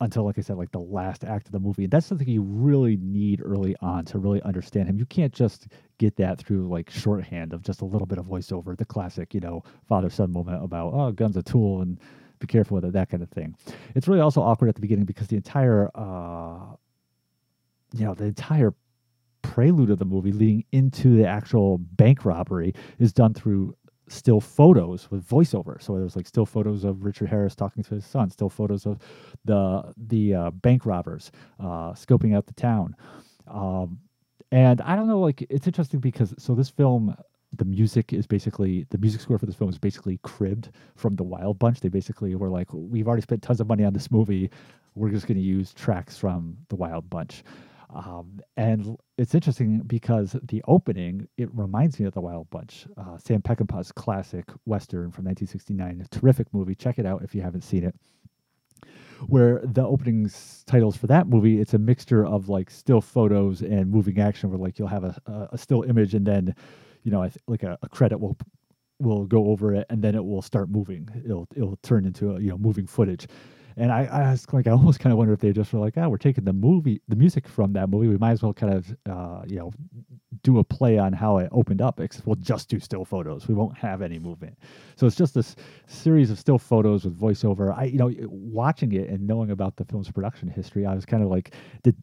[0.00, 1.84] until like I said, like the last act of the movie.
[1.84, 4.98] And that's something you really need early on to really understand him.
[4.98, 8.76] You can't just get that through like shorthand of just a little bit of voiceover,
[8.76, 11.98] the classic, you know, father son moment about oh gun's a tool and
[12.38, 13.56] be careful with it, that kind of thing.
[13.94, 16.76] It's really also awkward at the beginning because the entire uh
[17.94, 18.74] you know, the entire
[19.42, 23.74] prelude of the movie leading into the actual bank robbery is done through
[24.08, 25.80] still photos with voiceover.
[25.80, 28.98] So there's like still photos of Richard Harris talking to his son, still photos of
[29.44, 32.96] the the uh, bank robbers uh, scoping out the town.
[33.46, 33.98] Um,
[34.50, 37.16] and I don't know, like it's interesting because so this film,
[37.54, 41.24] the music is basically the music score for this film is basically cribbed from the
[41.24, 41.80] Wild Bunch.
[41.80, 44.50] They basically were like, we've already spent tons of money on this movie.
[44.94, 47.44] We're just going to use tracks from the Wild Bunch.
[47.90, 53.16] Um, and it's interesting because the opening, it reminds me of The Wild Bunch, uh,
[53.18, 56.02] Sam Peckinpah's classic Western from 1969.
[56.04, 56.74] A terrific movie.
[56.74, 57.94] Check it out if you haven't seen it.
[59.26, 60.30] Where the opening
[60.66, 64.58] titles for that movie, it's a mixture of like still photos and moving action, where
[64.58, 66.54] like you'll have a, a, still image and then,
[67.02, 68.36] you know, like a, a credit will
[69.00, 71.08] will go over it and then it will start moving.
[71.24, 73.26] It'll it'll turn into a, you know moving footage
[73.78, 75.96] and I, I was like, I almost kind of wonder if they just were like,
[75.96, 78.08] oh, we're taking the movie, the music from that movie.
[78.08, 79.72] We might as well kind of, uh, you know,
[80.42, 82.00] do a play on how it opened up.
[82.00, 83.46] Except we'll just do still photos.
[83.46, 84.58] We won't have any movement.
[84.96, 85.54] So it's just this
[85.86, 87.76] series of still photos with voiceover.
[87.76, 91.22] I, you know, watching it and knowing about the film's production history, I was kind
[91.22, 91.96] of like, did,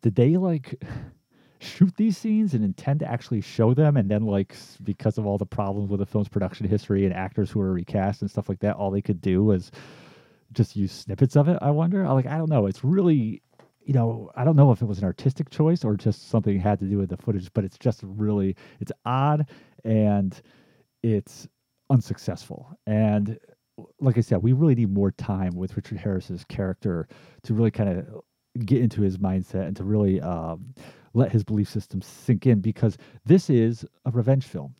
[0.00, 0.82] did they like
[1.58, 5.38] shoot these scenes and intend to actually show them and then like because of all
[5.38, 8.60] the problems with the film's production history and actors who were recast and stuff like
[8.60, 9.70] that all they could do was
[10.54, 11.58] just use snippets of it.
[11.60, 12.06] I wonder.
[12.08, 12.66] Like I don't know.
[12.66, 13.42] It's really,
[13.84, 16.78] you know, I don't know if it was an artistic choice or just something had
[16.80, 19.46] to do with the footage, but it's just really it's odd
[19.84, 20.40] and
[21.02, 21.46] it's
[21.90, 22.70] unsuccessful.
[22.86, 23.38] And
[24.00, 27.08] like I said, we really need more time with Richard Harris's character
[27.42, 28.22] to really kind of
[28.64, 30.74] get into his mindset and to really um,
[31.12, 34.74] let his belief system sink in because this is a revenge film.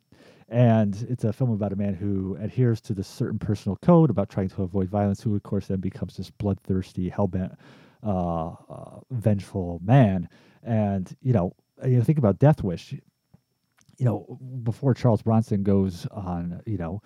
[0.49, 4.29] And it's a film about a man who adheres to this certain personal code about
[4.29, 7.57] trying to avoid violence, who, of course, then becomes this bloodthirsty, hellbent,
[8.03, 10.29] uh, uh, vengeful man.
[10.63, 11.55] And, you know,
[11.85, 12.93] you think about Death Wish,
[13.97, 17.01] you know, before Charles Bronson goes on, you know,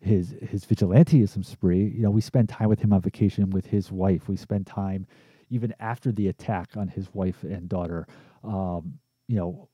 [0.00, 3.92] his his vigilanteism spree, you know, we spend time with him on vacation with his
[3.92, 4.28] wife.
[4.28, 5.06] We spend time
[5.50, 8.06] even after the attack on his wife and daughter,
[8.42, 8.98] um,
[9.28, 9.68] you know,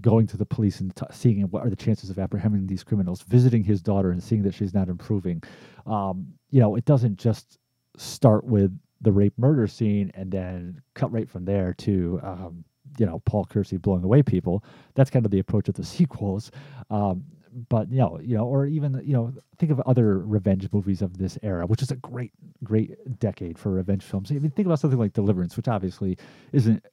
[0.00, 3.22] going to the police and t- seeing what are the chances of apprehending these criminals,
[3.22, 5.42] visiting his daughter and seeing that she's not improving.
[5.86, 7.58] Um, you know, it doesn't just
[7.96, 12.64] start with the rape murder scene and then cut right from there to um,
[12.98, 14.64] you know Paul Kersey blowing away people.
[14.94, 16.50] That's kind of the approach of the sequels.
[16.90, 17.24] Um,
[17.68, 21.16] but you know, you know, or even you know, think of other revenge movies of
[21.16, 22.32] this era, which is a great,
[22.62, 24.30] great decade for revenge films.
[24.30, 26.18] I mean, think about something like Deliverance, which obviously
[26.52, 26.84] isn't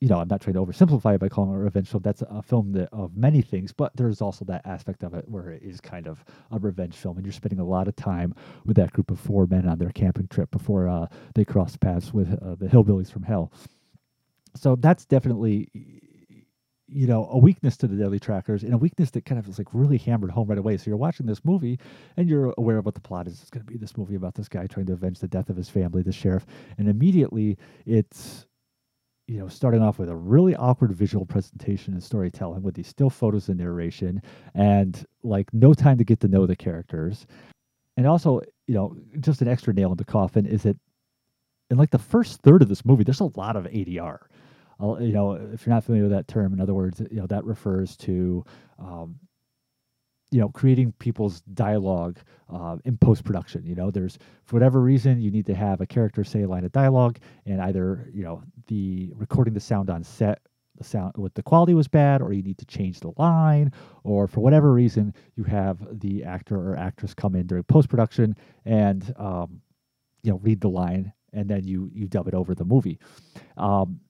[0.00, 2.02] you know, I'm not trying to oversimplify it by calling it a revenge film.
[2.02, 5.50] That's a film that, of many things, but there's also that aspect of it where
[5.50, 8.34] it is kind of a revenge film, and you're spending a lot of time
[8.66, 12.12] with that group of four men on their camping trip before uh, they cross paths
[12.12, 13.50] with uh, the hillbillies from hell.
[14.54, 15.70] So that's definitely,
[16.88, 19.58] you know, a weakness to the Deadly Trackers and a weakness that kind of is
[19.58, 20.76] like really hammered home right away.
[20.76, 21.78] So you're watching this movie
[22.16, 23.40] and you're aware of what the plot is.
[23.40, 25.56] It's going to be this movie about this guy trying to avenge the death of
[25.56, 26.46] his family, the sheriff,
[26.78, 28.46] and immediately it's
[29.26, 33.10] you know, starting off with a really awkward visual presentation and storytelling with these still
[33.10, 34.22] photos and narration
[34.54, 37.26] and like no time to get to know the characters.
[37.96, 40.76] And also, you know, just an extra nail in the coffin is that
[41.70, 44.18] in like the first third of this movie, there's a lot of ADR.
[44.80, 47.44] You know, if you're not familiar with that term, in other words, you know, that
[47.44, 48.44] refers to
[48.78, 49.16] um,
[50.30, 52.18] you know creating people's dialogue
[52.52, 53.90] uh, in post production you know?
[53.90, 57.18] There's for whatever reason you need to have a character say a line of dialogue
[57.44, 60.40] and either you know the recording the sound on set
[60.76, 63.72] the sound with the quality was bad or you need to change the line
[64.04, 68.36] or for whatever reason you have the actor or actress come in during post production
[68.66, 69.60] and um,
[70.22, 72.98] you know read the line and then you you dub it over the movie.
[73.56, 74.00] Um,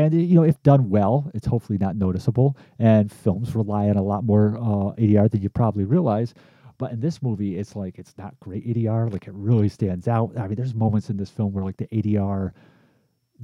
[0.00, 4.02] and you know if done well it's hopefully not noticeable and films rely on a
[4.02, 6.34] lot more uh, adr than you probably realize.
[6.78, 10.36] But in this movie it's like it's not great adr like it really stands out.
[10.38, 12.52] I mean there's moments in this film where like the adr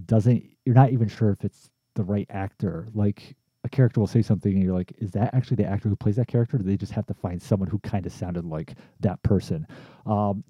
[0.07, 2.89] doesn't you're not even sure if it's the right actor.
[2.95, 5.97] Like a character will say something and you're like is that actually the actor who
[5.97, 6.57] plays that character?
[6.57, 9.67] Or do they just have to find someone who kind of sounded like that person.
[10.07, 10.45] Um,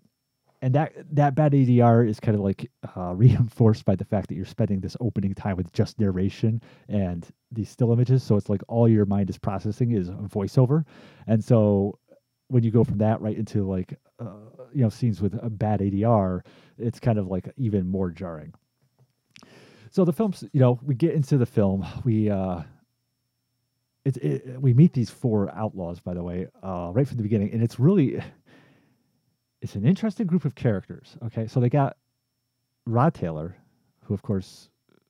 [0.62, 4.34] and that that bad ADR is kind of like uh, reinforced by the fact that
[4.34, 8.22] you're spending this opening time with just narration and these still images.
[8.22, 10.84] So it's like all your mind is processing is voiceover,
[11.26, 11.98] and so
[12.48, 15.80] when you go from that right into like uh, you know scenes with a bad
[15.80, 16.42] ADR,
[16.78, 18.52] it's kind of like even more jarring.
[19.92, 22.62] So the films, you know, we get into the film, we uh,
[24.04, 27.52] it, it we meet these four outlaws, by the way, uh, right from the beginning,
[27.52, 28.22] and it's really
[29.60, 31.16] it's an interesting group of characters.
[31.26, 31.96] Okay, so they got
[32.86, 33.56] Rod Taylor,
[34.04, 34.68] who of course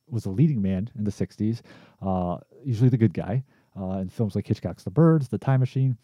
[0.09, 1.63] was a leading man in the '60s,
[2.03, 3.45] uh, usually the good guy
[3.81, 5.97] uh, in films like Hitchcock's The Birds, The Time Machine.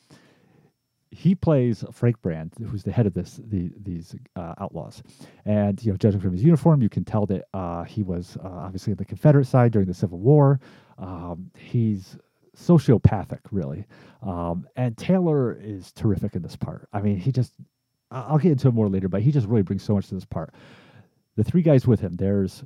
[1.11, 5.03] He plays Frank Brand, who's the head of this the, these uh, outlaws,
[5.45, 8.49] and you know, judging from his uniform, you can tell that uh, he was uh,
[8.49, 10.61] obviously on the Confederate side during the Civil War.
[10.99, 12.17] Um, he's
[12.57, 13.87] sociopathic, really,
[14.23, 16.89] um, and Taylor is terrific in this part.
[16.93, 17.55] I mean, he just
[18.11, 20.25] I'll get into it more later, but he just really brings so much to this
[20.25, 20.55] part.
[21.37, 22.65] The three guys with him, there's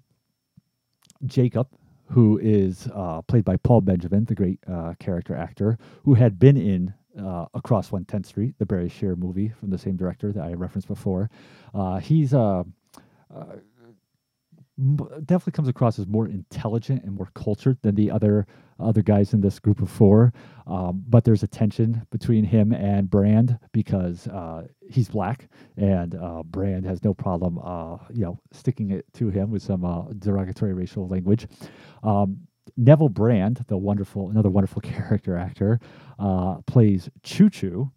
[1.26, 1.68] Jacob,
[2.10, 6.56] who is uh, played by Paul Benjamin, the great uh, character actor, who had been
[6.56, 10.52] in uh, Across 110th Street, the Barry Shear movie from the same director that I
[10.54, 11.30] referenced before.
[11.74, 12.64] Uh, he's uh,
[13.34, 13.44] uh,
[15.24, 18.46] definitely comes across as more intelligent and more cultured than the other
[18.78, 20.32] other guys in this group of four.
[20.66, 26.42] Um, but there's a tension between him and Brand because uh, he's black, and uh,
[26.44, 30.72] Brand has no problem, uh, you know, sticking it to him with some uh, derogatory
[30.72, 31.46] racial language.
[32.02, 35.80] Um, Neville Brand, the wonderful, another wonderful character actor,
[36.18, 37.92] uh, plays Choo Choo,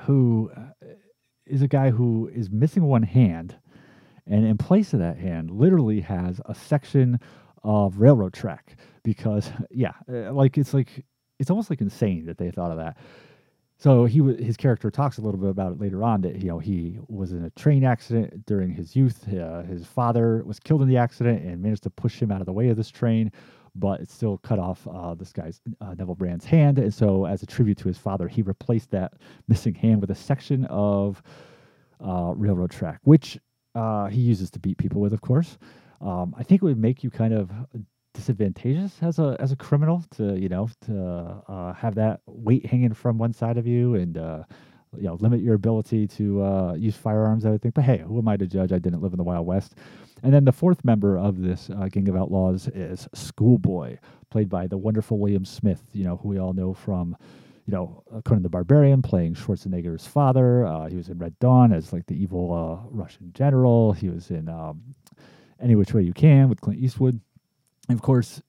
[0.00, 0.86] who uh,
[1.62, 3.56] a guy who is missing one hand
[4.28, 7.18] and in place of that hand literally has a section
[7.64, 11.04] of railroad track because yeah uh, like it's like
[11.38, 12.96] it's almost like insane that they thought of that.
[13.80, 16.58] So he his character talks a little bit about it later on that you know
[16.58, 20.88] he was in a train accident during his youth uh, his father was killed in
[20.88, 23.30] the accident and managed to push him out of the way of this train
[23.76, 26.80] but it still cut off uh, this guy's uh, Neville Brand's hand.
[26.80, 29.12] And so as a tribute to his father he replaced that
[29.46, 31.22] missing hand with a section of
[32.04, 33.38] uh, railroad track which
[33.74, 35.58] uh, he uses to beat people with, of course.
[36.00, 37.50] Um, I think it would make you kind of
[38.14, 42.94] disadvantageous as a as a criminal to you know to uh, have that weight hanging
[42.94, 44.42] from one side of you and uh,
[44.96, 47.44] you know limit your ability to uh, use firearms.
[47.44, 48.72] I would think, but hey, who am I to judge?
[48.72, 49.74] I didn't live in the Wild West.
[50.22, 53.98] And then the fourth member of this uh, gang of outlaws is Schoolboy,
[54.30, 55.82] played by the wonderful William Smith.
[55.92, 57.16] You know who we all know from
[57.68, 60.66] you know, Conan the Barbarian playing Schwarzenegger's father.
[60.66, 63.92] Uh, he was in Red Dawn as like the evil uh, Russian general.
[63.92, 64.94] He was in um,
[65.60, 67.20] Any Which Way You Can with Clint Eastwood.
[67.90, 68.40] And of course,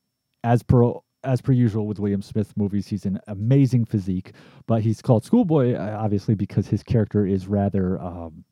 [0.46, 0.94] as per
[1.26, 4.32] as per usual with William Smith movies, he's an amazing physique,
[4.68, 8.46] but he's called Schoolboy uh, obviously because his character is rather um,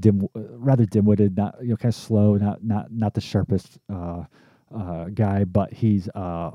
[0.00, 4.24] dim, rather dim-witted, not you know, kind of slow, not not not the sharpest uh,
[4.74, 6.52] uh, guy, but he's uh,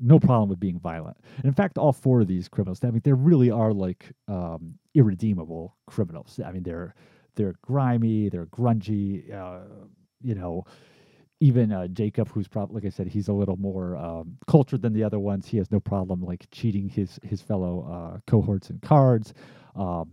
[0.00, 1.16] no problem with being violent.
[1.36, 4.74] And in fact, all four of these criminals, I mean, they really are like um,
[4.94, 6.40] irredeemable criminals.
[6.44, 6.94] I mean, they're
[7.36, 9.32] they're grimy, they're grungy.
[9.32, 9.86] Uh,
[10.22, 10.64] you know,
[11.40, 14.92] even uh, Jacob, who's probably like I said, he's a little more um, cultured than
[14.92, 15.46] the other ones.
[15.46, 19.34] He has no problem like cheating his his fellow uh, cohorts in cards.
[19.76, 20.10] Um,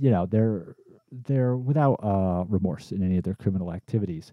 [0.00, 0.74] you know, they're
[1.10, 4.32] they're without uh, remorse in any of their criminal activities.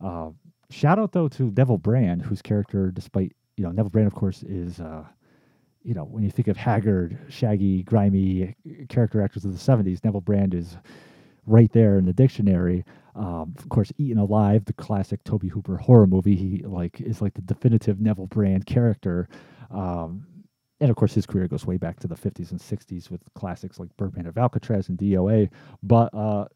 [0.00, 0.30] Uh,
[0.70, 4.42] shout out though to Neville Brand, whose character, despite you know, Neville Brand, of course,
[4.42, 5.04] is, uh,
[5.82, 8.56] you know, when you think of haggard, shaggy, grimy
[8.88, 10.78] character actors of the 70s, Neville Brand is
[11.44, 12.86] right there in the dictionary.
[13.14, 17.34] Um, of course, Eaten Alive, the classic Tobe Hooper horror movie, he like is like
[17.34, 19.28] the definitive Neville Brand character.
[19.70, 20.26] Um,
[20.80, 23.78] and of course, his career goes way back to the 50s and 60s with classics
[23.78, 25.50] like Birdman of Alcatraz and DOA.
[25.82, 26.46] But uh,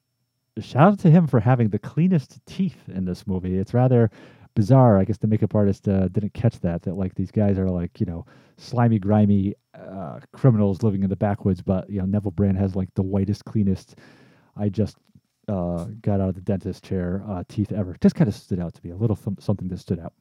[0.59, 3.59] shout out to him for having the cleanest teeth in this movie.
[3.59, 4.11] It's rather
[4.55, 4.99] bizarre.
[4.99, 6.83] I guess the makeup artist uh, didn't catch that.
[6.83, 8.27] That like these guys are like you know
[8.57, 12.93] slimy, grimy uh, criminals living in the backwoods, but you know Neville Brand has like
[12.95, 13.97] the whitest, cleanest.
[14.57, 14.97] I just
[15.49, 17.97] uh, got out of the dentist chair uh, teeth ever.
[18.01, 20.15] Just kind of stood out to me a little th- something that stood out.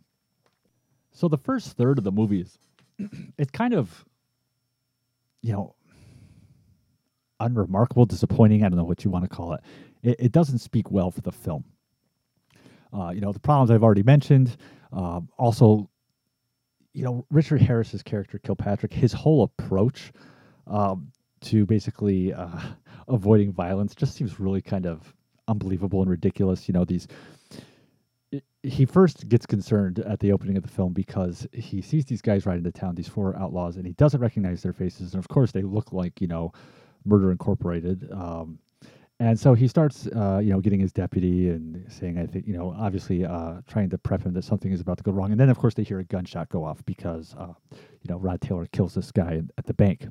[1.11, 2.57] So the first third of the movie is
[3.37, 4.05] it's kind of
[5.41, 5.75] you know
[7.39, 8.63] unremarkable, disappointing.
[8.63, 9.61] I don't know what you want to call it.
[10.01, 11.63] It, it doesn't speak well for the film.
[12.93, 14.55] Uh, you know the problems I've already mentioned.
[14.91, 15.89] Uh, also,
[16.93, 20.11] you know Richard Harris's character Kilpatrick, his whole approach
[20.67, 22.59] um, to basically uh,
[23.07, 25.13] avoiding violence just seems really kind of
[25.47, 26.67] unbelievable and ridiculous.
[26.67, 27.07] You know these
[28.63, 32.45] he first gets concerned at the opening of the film because he sees these guys
[32.45, 35.13] ride into town, these four outlaws, and he doesn't recognize their faces.
[35.13, 36.51] And of course, they look like you know
[37.05, 38.09] Murder Incorporated.
[38.11, 38.59] Um,
[39.23, 42.53] and so he starts, uh, you know, getting his deputy and saying, I think, you
[42.53, 45.31] know, obviously uh, trying to prep him that something is about to go wrong.
[45.31, 48.41] And then, of course, they hear a gunshot go off because, uh, you know, Rod
[48.41, 50.07] Taylor kills this guy at the bank.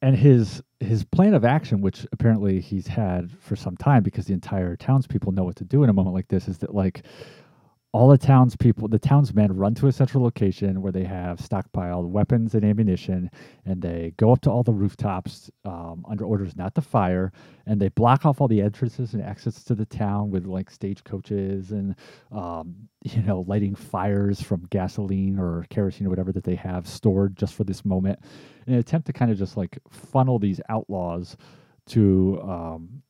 [0.00, 4.32] And his his plan of action, which apparently he's had for some time, because the
[4.32, 7.04] entire townspeople know what to do in a moment like this, is that like
[7.92, 12.54] all the townspeople, the townsmen run to a central location where they have stockpiled weapons
[12.54, 13.30] and ammunition,
[13.66, 17.32] and they go up to all the rooftops um, under orders not to fire,
[17.66, 21.70] and they block off all the entrances and exits to the town with like stagecoaches
[21.72, 21.94] and
[22.30, 27.36] um, you know lighting fires from gasoline or kerosene or whatever that they have stored
[27.36, 28.18] just for this moment,
[28.66, 31.36] in an attempt to kind of just like funnel these outlaws
[31.84, 33.02] to um,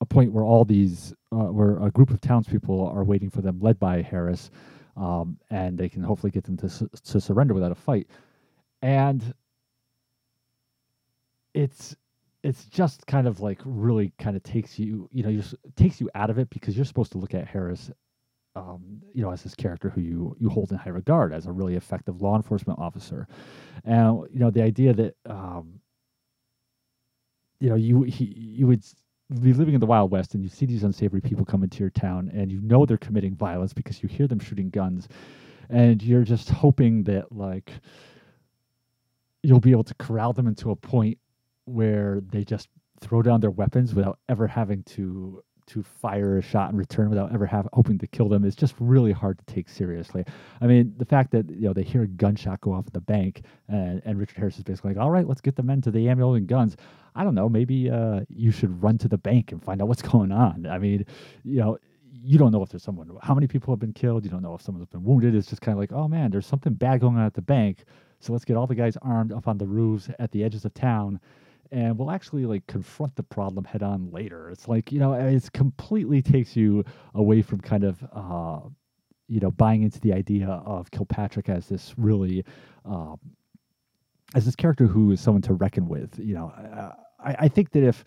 [0.00, 3.60] a point where all these, uh, where a group of townspeople are waiting for them,
[3.60, 4.50] led by Harris,
[4.96, 8.08] um, and they can hopefully get them to su- to surrender without a fight.
[8.82, 9.34] And
[11.54, 11.96] it's
[12.42, 15.42] it's just kind of like really kind of takes you, you know, you
[15.76, 17.90] takes you out of it because you're supposed to look at Harris,
[18.56, 21.52] um, you know, as this character who you you hold in high regard as a
[21.52, 23.28] really effective law enforcement officer,
[23.84, 25.14] and you know the idea that.
[25.26, 25.80] Um,
[27.60, 28.82] you know, you he, you would
[29.38, 31.90] be living in the Wild West and you see these unsavory people come into your
[31.90, 35.08] town and you know they're committing violence because you hear them shooting guns
[35.68, 37.70] and you're just hoping that like
[39.42, 41.18] you'll be able to corral them into a point
[41.64, 42.68] where they just
[43.00, 47.32] throw down their weapons without ever having to to fire a shot in return without
[47.32, 50.24] ever have hoping to kill them is just really hard to take seriously.
[50.60, 53.00] I mean, the fact that you know they hear a gunshot go off at the
[53.00, 55.90] bank and, and Richard Harris is basically like, "All right, let's get the men to
[55.90, 56.76] the ammo and guns."
[57.14, 60.02] I don't know, maybe uh, you should run to the bank and find out what's
[60.12, 60.66] going on.
[60.66, 61.06] I mean,
[61.44, 61.78] you know,
[62.12, 64.24] you don't know if there's someone, how many people have been killed.
[64.24, 65.34] You don't know if someone's been wounded.
[65.34, 67.84] It's just kind of like, oh man, there's something bad going on at the bank.
[68.20, 70.74] So let's get all the guys armed up on the roofs at the edges of
[70.74, 71.20] town
[71.72, 74.50] and we'll actually like confront the problem head on later.
[74.50, 78.60] It's like, you know, it completely takes you away from kind of, uh,
[79.28, 82.44] you know, buying into the idea of Kilpatrick as this really,
[82.84, 83.18] um,
[84.34, 86.18] as this character who is someone to reckon with.
[86.18, 88.04] You know, uh, I, I think that if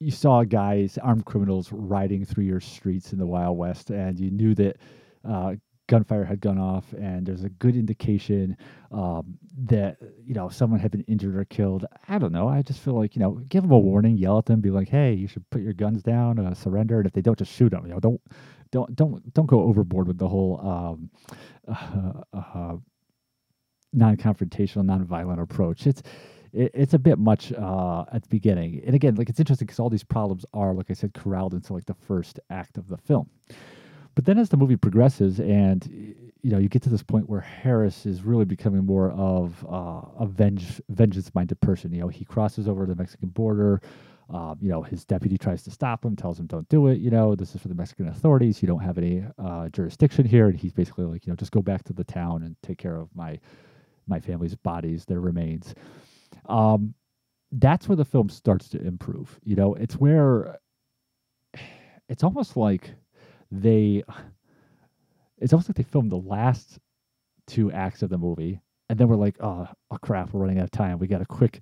[0.00, 4.30] you saw guys, armed criminals, riding through your streets in the Wild West, and you
[4.30, 4.76] knew that
[5.28, 5.56] uh,
[5.88, 8.56] gunfire had gone off and there's a good indication
[8.92, 11.84] um, that you know someone had been injured or killed.
[12.08, 12.46] I don't know.
[12.46, 14.88] I just feel like you know give them a warning yell at them be like
[14.88, 17.70] hey you should put your guns down uh, surrender and if they don't just shoot
[17.70, 18.20] them you know don't
[18.70, 21.10] don't don't don't go overboard with the whole um,
[21.68, 22.76] uh, uh,
[23.92, 25.86] non-confrontational non-violent approach.
[25.86, 26.02] It's
[26.52, 28.82] it, it's a bit much uh, at the beginning.
[28.86, 31.72] And again like it's interesting because all these problems are like i said corralled into
[31.72, 33.30] like the first act of the film
[34.18, 35.86] but then as the movie progresses and
[36.42, 40.00] you know you get to this point where Harris is really becoming more of uh,
[40.18, 41.92] a venge vengeance minded person.
[41.92, 43.80] You know, he crosses over the Mexican border.
[44.28, 47.12] Um, you know, his deputy tries to stop him, tells him, "Don't do it." You
[47.12, 48.60] know, this is for the Mexican authorities.
[48.60, 50.48] You don't have any uh, jurisdiction here.
[50.48, 52.96] And he's basically like, you know, just go back to the town and take care
[52.96, 53.38] of my
[54.08, 55.76] my family's bodies, their remains.
[56.46, 56.92] Um,
[57.52, 59.38] that's where the film starts to improve.
[59.44, 60.58] You know, it's where
[62.08, 62.90] it's almost like
[63.50, 64.02] they
[65.38, 66.78] it's almost like they filmed the last
[67.46, 70.64] two acts of the movie and then we're like oh, oh crap we're running out
[70.64, 70.98] of time.
[70.98, 71.60] We got to quick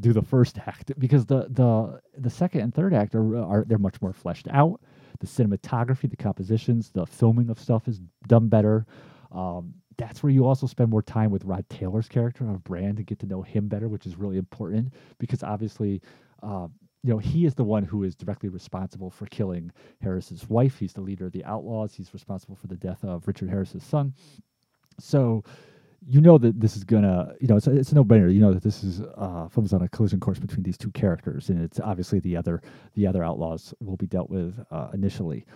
[0.00, 0.92] do the first act.
[0.98, 4.80] Because the the the second and third act are, are they're much more fleshed out.
[5.20, 8.86] The cinematography the compositions the filming of stuff is done better.
[9.30, 13.02] Um, that's where you also spend more time with Rod Taylor's character of Brand to
[13.02, 16.00] get to know him better, which is really important because obviously,
[16.42, 16.66] uh,
[17.02, 20.78] you know, he is the one who is directly responsible for killing Harris's wife.
[20.78, 21.94] He's the leader of the outlaws.
[21.94, 24.14] He's responsible for the death of Richard Harris's son.
[24.98, 25.42] So,
[26.06, 28.32] you know that this is gonna, you know, it's it's a no-brainer.
[28.32, 31.48] You know that this is uh, films on a collision course between these two characters,
[31.48, 32.60] and it's obviously the other
[32.94, 35.46] the other outlaws will be dealt with uh, initially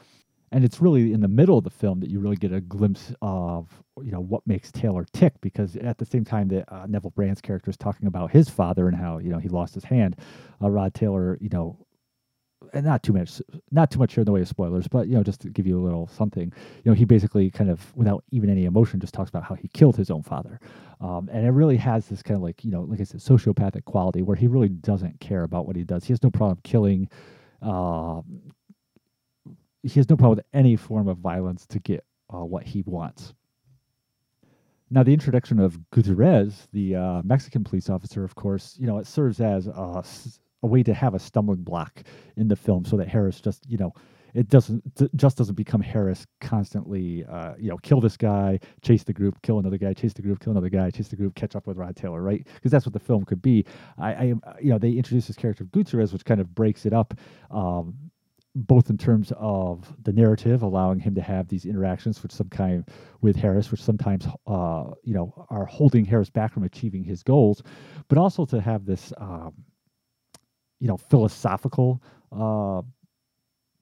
[0.53, 3.13] and it's really in the middle of the film that you really get a glimpse
[3.23, 3.69] of
[4.03, 7.41] you know what makes Taylor tick because at the same time that uh, Neville Brand's
[7.41, 10.17] character is talking about his father and how you know he lost his hand,
[10.63, 11.79] uh, Rod Taylor you know
[12.73, 13.41] and not too much
[13.71, 15.67] not too much here in the way of spoilers but you know just to give
[15.67, 16.53] you a little something
[16.85, 19.69] you know he basically kind of without even any emotion just talks about how he
[19.69, 20.59] killed his own father.
[21.01, 23.85] Um, and it really has this kind of like you know like i said sociopathic
[23.85, 26.05] quality where he really doesn't care about what he does.
[26.05, 27.09] He has no problem killing
[27.63, 28.23] uh,
[29.87, 33.35] he has no problem with any form of violence to get uh, what he wants.
[34.91, 39.07] Now, the introduction of Gutierrez, the uh, Mexican police officer, of course, you know, it
[39.07, 40.05] serves as a,
[40.63, 42.03] a, way to have a stumbling block
[42.37, 43.93] in the film, so that Harris just, you know,
[44.33, 44.83] it doesn't
[45.17, 49.59] just doesn't become Harris constantly, uh, you know, kill this guy, chase the group, kill
[49.59, 51.97] another guy, chase the group, kill another guy, chase the group, catch up with Rod
[51.97, 52.47] Taylor, right?
[52.55, 53.65] Because that's what the film could be.
[53.99, 54.25] I, I,
[54.61, 57.15] you know, they introduce this character of Gutierrez, which kind of breaks it up.
[57.51, 57.95] Um,
[58.57, 62.85] both in terms of the narrative, allowing him to have these interactions with some kind
[63.21, 67.63] with Harris, which sometimes uh, you know are holding Harris back from achieving his goals,
[68.09, 69.53] but also to have this um,
[70.81, 72.03] you know philosophical
[72.33, 72.81] uh,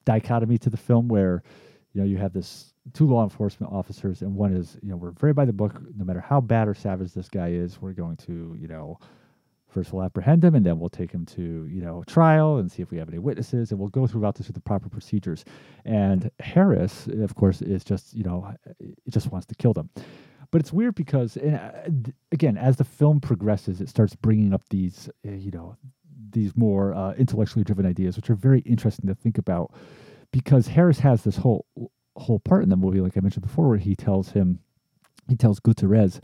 [0.04, 1.44] dichotomy to the film where
[1.92, 5.12] you know you have this two law enforcement officers and one is you know we're
[5.12, 8.16] very by the book no matter how bad or savage this guy is we're going
[8.16, 8.98] to you know
[9.74, 12.80] First, we'll apprehend him, and then we'll take him to you know trial and see
[12.80, 15.44] if we have any witnesses, and we'll go throughout this with the proper procedures.
[15.84, 19.90] And Harris, of course, is just you know, it just wants to kill them.
[20.52, 24.62] But it's weird because, and uh, again, as the film progresses, it starts bringing up
[24.70, 25.76] these uh, you know
[26.30, 29.74] these more uh, intellectually driven ideas, which are very interesting to think about.
[30.30, 31.66] Because Harris has this whole
[32.14, 34.60] whole part in the movie, like I mentioned before, where he tells him,
[35.28, 36.20] he tells Gutierrez,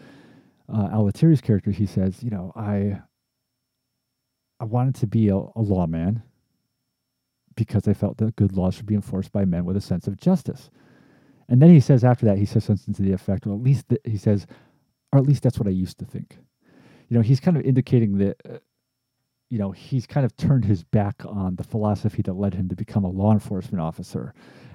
[0.72, 3.01] uh, Al Lettieri's character, he says, you know, I
[4.61, 6.22] I wanted to be a, a lawman
[7.56, 10.16] because I felt that good laws should be enforced by men with a sense of
[10.16, 10.70] justice.
[11.48, 13.88] And then he says after that, he says something to the effect, or at least
[13.88, 14.46] th- he says,
[15.12, 16.38] or at least that's what I used to think.
[17.08, 18.58] You know, he's kind of indicating that, uh,
[19.48, 22.76] you know, he's kind of turned his back on the philosophy that led him to
[22.76, 24.32] become a law enforcement officer.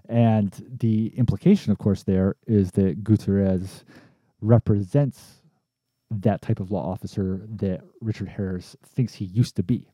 [0.09, 3.85] And the implication, of course, there is that Gutierrez
[4.41, 5.41] represents
[6.11, 9.89] that type of law officer that Richard Harris thinks he used to be.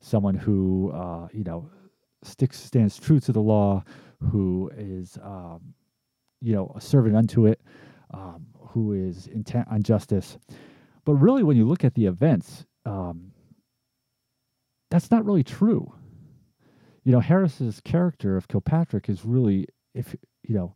[0.00, 1.68] Someone who, uh, you know,
[2.22, 3.84] sticks stands true to the law,
[4.20, 5.74] who is, um,
[6.40, 7.60] you know, a servant unto it,
[8.12, 10.38] um, who is intent on justice.
[11.04, 13.32] But really, when you look at the events, um,
[14.90, 15.92] that's not really true.
[17.04, 20.74] You know, Harris's character of Kilpatrick is really, if you know,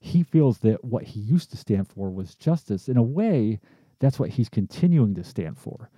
[0.00, 2.88] he feels that what he used to stand for was justice.
[2.88, 3.60] In a way,
[4.00, 5.90] that's what he's continuing to stand for.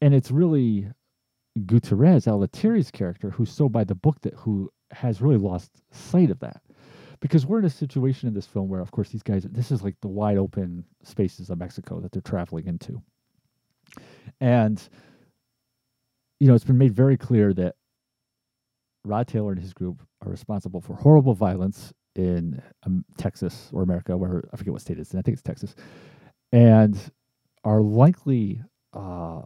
[0.00, 0.88] And it's really
[1.66, 6.30] Gutierrez, Al Lettieri's character, who's so by the book that who has really lost sight
[6.30, 6.60] of that.
[7.20, 9.82] Because we're in a situation in this film where, of course, these guys, this is
[9.82, 13.00] like the wide open spaces of Mexico that they're traveling into.
[14.40, 14.86] And,
[16.38, 17.76] you know, it's been made very clear that
[19.04, 24.16] Rod Taylor and his group are responsible for horrible violence in um, Texas or America,
[24.16, 25.18] where I forget what state it's in.
[25.18, 25.74] I think it's Texas
[26.54, 27.10] and
[27.64, 29.42] are likely uh,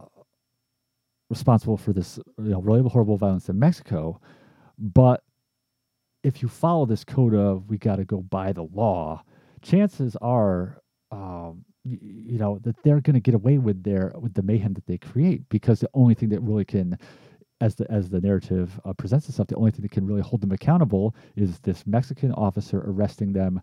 [1.31, 4.21] responsible for this you know, really horrible violence in Mexico.
[4.77, 5.23] But
[6.23, 9.23] if you follow this code of we got to go by the law,
[9.63, 14.35] chances are, um, y- you know, that they're going to get away with their with
[14.35, 16.95] the mayhem that they create because the only thing that really can
[17.59, 20.41] as the as the narrative uh, presents itself, the only thing that can really hold
[20.41, 23.59] them accountable is this Mexican officer arresting them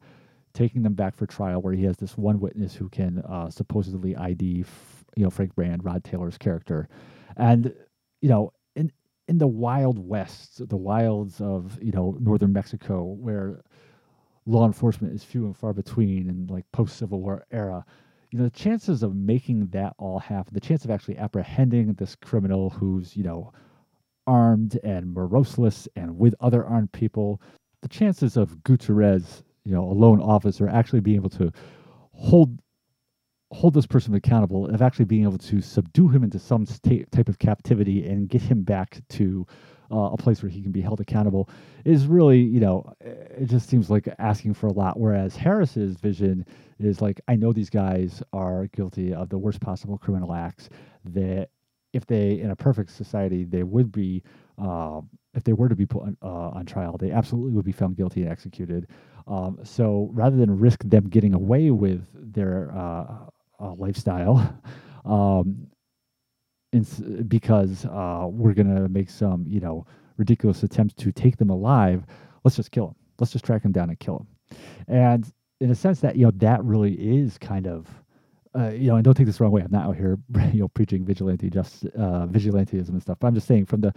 [0.56, 4.16] taking them back for trial, where he has this one witness who can uh, supposedly
[4.16, 4.64] ID,
[5.14, 6.88] you know, Frank Brand, Rod Taylor's character,
[7.36, 7.72] and
[8.22, 8.90] you know, in
[9.28, 13.62] in the wild west, the wilds of you know northern Mexico, where
[14.46, 17.84] law enforcement is few and far between, and like post Civil War era,
[18.30, 22.16] you know, the chances of making that all happen, the chance of actually apprehending this
[22.16, 23.52] criminal who's you know
[24.26, 27.40] armed and moroseless and with other armed people,
[27.82, 31.52] the chances of Gutierrez you know, a lone officer actually being able to
[32.12, 32.58] hold
[33.52, 37.28] hold this person accountable of actually being able to subdue him into some sta- type
[37.28, 39.46] of captivity and get him back to
[39.92, 41.48] uh, a place where he can be held accountable
[41.84, 44.98] is really, you know, it just seems like asking for a lot.
[44.98, 46.44] Whereas Harris's vision
[46.80, 50.68] is like, I know these guys are guilty of the worst possible criminal acts.
[51.04, 51.50] That
[51.92, 54.24] if they, in a perfect society, they would be,
[54.58, 55.02] uh,
[55.34, 57.96] if they were to be put on, uh, on trial, they absolutely would be found
[57.96, 58.88] guilty and executed.
[59.26, 63.06] Um, so rather than risk them getting away with their uh,
[63.60, 64.60] uh, lifestyle,
[65.04, 65.66] um,
[67.28, 72.04] because uh, we're gonna make some, you know, ridiculous attempts to take them alive.
[72.44, 72.96] Let's just kill them.
[73.18, 74.58] Let's just track them down and kill them.
[74.88, 77.88] And in a sense, that you know, that really is kind of,
[78.56, 79.62] uh, you know, and don't take this the wrong way.
[79.62, 80.18] I'm not out here,
[80.52, 83.18] you know, preaching vigilante just uh, vigilantism and stuff.
[83.20, 83.94] But I'm just saying from the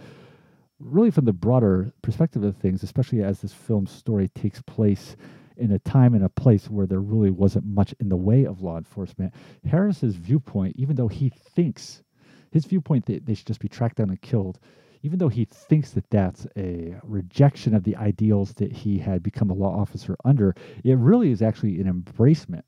[0.80, 5.16] really from the broader perspective of things, especially as this film story takes place
[5.56, 8.62] in a time and a place where there really wasn't much in the way of
[8.62, 9.32] law enforcement.
[9.66, 12.02] Harris's viewpoint, even though he thinks
[12.50, 14.58] his viewpoint that they should just be tracked down and killed,
[15.02, 19.50] even though he thinks that that's a rejection of the ideals that he had become
[19.50, 20.54] a law officer under,
[20.84, 22.62] it really is actually an embracement.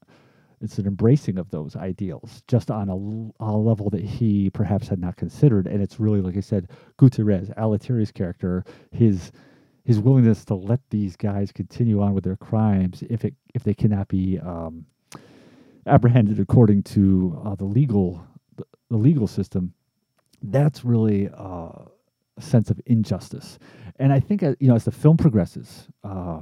[0.63, 5.01] It's an embracing of those ideals, just on a, a level that he perhaps had
[5.01, 5.67] not considered.
[5.67, 9.33] And it's really, like I said, Gutierrez, Al Lettieri's character, his
[9.85, 13.75] his willingness to let these guys continue on with their crimes if it if they
[13.75, 14.87] cannot be um,
[15.87, 18.25] apprehended according to uh, the legal
[18.93, 19.73] the legal system,
[20.43, 21.71] that's really uh,
[22.37, 23.59] a sense of injustice.
[23.97, 26.41] And I think, uh, you know, as the film progresses, uh,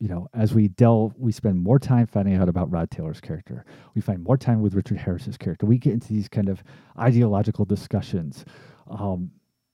[0.00, 3.66] you know, as we delve, we spend more time finding out about Rod Taylor's character.
[3.94, 5.66] We find more time with Richard Harris's character.
[5.66, 6.62] We get into these kind of
[6.98, 8.46] ideological discussions.
[8.88, 9.30] Um,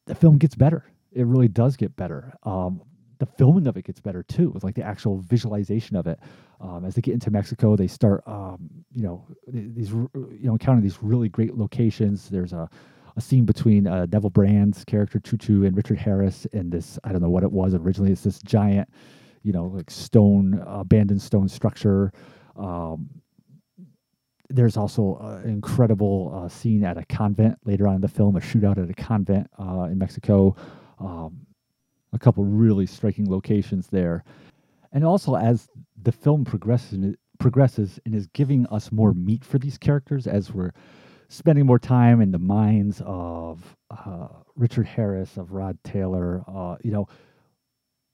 [0.06, 0.84] the film gets better.
[1.12, 2.34] It really does get better.
[2.42, 2.82] Um,
[3.18, 6.18] the filming of it gets better too, with like the actual visualization of it.
[6.60, 10.82] Um, as they get into Mexico, they start, um, you know, these, you know, encountering
[10.82, 12.28] these really great locations.
[12.28, 12.68] There's a,
[13.16, 16.98] a scene between uh, Neville Brand's character Choo Choo and Richard Harris in this.
[17.04, 18.12] I don't know what it was originally.
[18.12, 18.88] It's this giant,
[19.46, 22.12] you know, like stone, abandoned stone structure.
[22.56, 23.08] Um,
[24.48, 28.40] there's also an incredible uh, scene at a convent later on in the film, a
[28.40, 30.56] shootout at a convent uh, in Mexico.
[30.98, 31.46] Um,
[32.12, 34.24] a couple really striking locations there.
[34.92, 35.68] And also, as
[36.02, 40.72] the film progresses, progresses and is giving us more meat for these characters as we're
[41.28, 46.90] spending more time in the minds of uh, Richard Harris, of Rod Taylor, uh, you
[46.90, 47.06] know,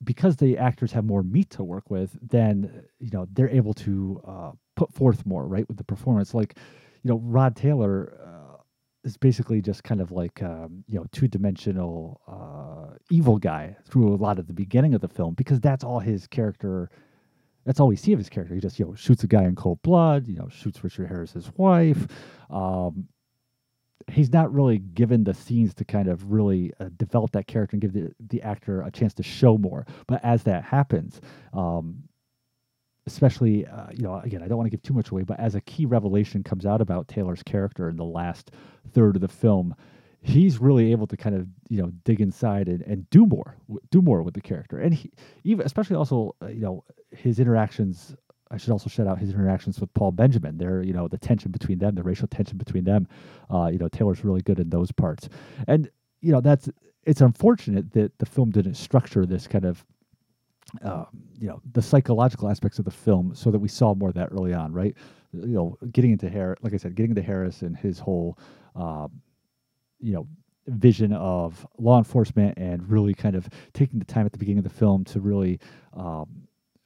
[0.04, 4.20] because the actors have more meat to work with, then you know they're able to
[4.26, 6.34] uh, put forth more, right, with the performance.
[6.34, 6.56] Like,
[7.02, 8.18] you know, Rod Taylor
[9.04, 14.14] is basically just kind of like um, you know two dimensional uh, evil guy through
[14.14, 16.90] a lot of the beginning of the film because that's all his character.
[17.64, 18.54] That's all we see of his character.
[18.54, 20.28] He just you know shoots a guy in cold blood.
[20.28, 22.06] You know shoots Richard Harris's wife.
[22.50, 23.08] Um,
[24.10, 27.82] he's not really given the scenes to kind of really uh, develop that character and
[27.82, 29.86] give the, the actor a chance to show more.
[30.06, 31.20] But as that happens,
[31.52, 32.04] um,
[33.06, 35.54] especially uh, you know again i don't want to give too much away but as
[35.54, 38.52] a key revelation comes out about taylor's character in the last
[38.92, 39.74] third of the film
[40.20, 43.56] he's really able to kind of you know dig inside and, and do more
[43.90, 45.10] do more with the character and he
[45.42, 48.14] even especially also uh, you know his interactions
[48.52, 50.58] i should also shout out his interactions with paul benjamin.
[50.58, 53.08] There you know the tension between them the racial tension between them.
[53.50, 55.28] Uh, you know taylor's really good in those parts.
[55.66, 55.90] And
[56.20, 56.68] you know that's
[57.04, 59.84] it's unfortunate that the film didn't structure this kind of
[60.82, 61.06] um,
[61.38, 64.28] you know the psychological aspects of the film so that we saw more of that
[64.32, 64.94] early on right?
[65.32, 68.38] You know getting into harris like i said getting into harris and his whole
[68.76, 69.10] um,
[69.98, 70.26] you know
[70.66, 74.64] vision of law enforcement and really kind of taking the time at the beginning of
[74.64, 75.58] the film to really
[75.94, 76.28] um,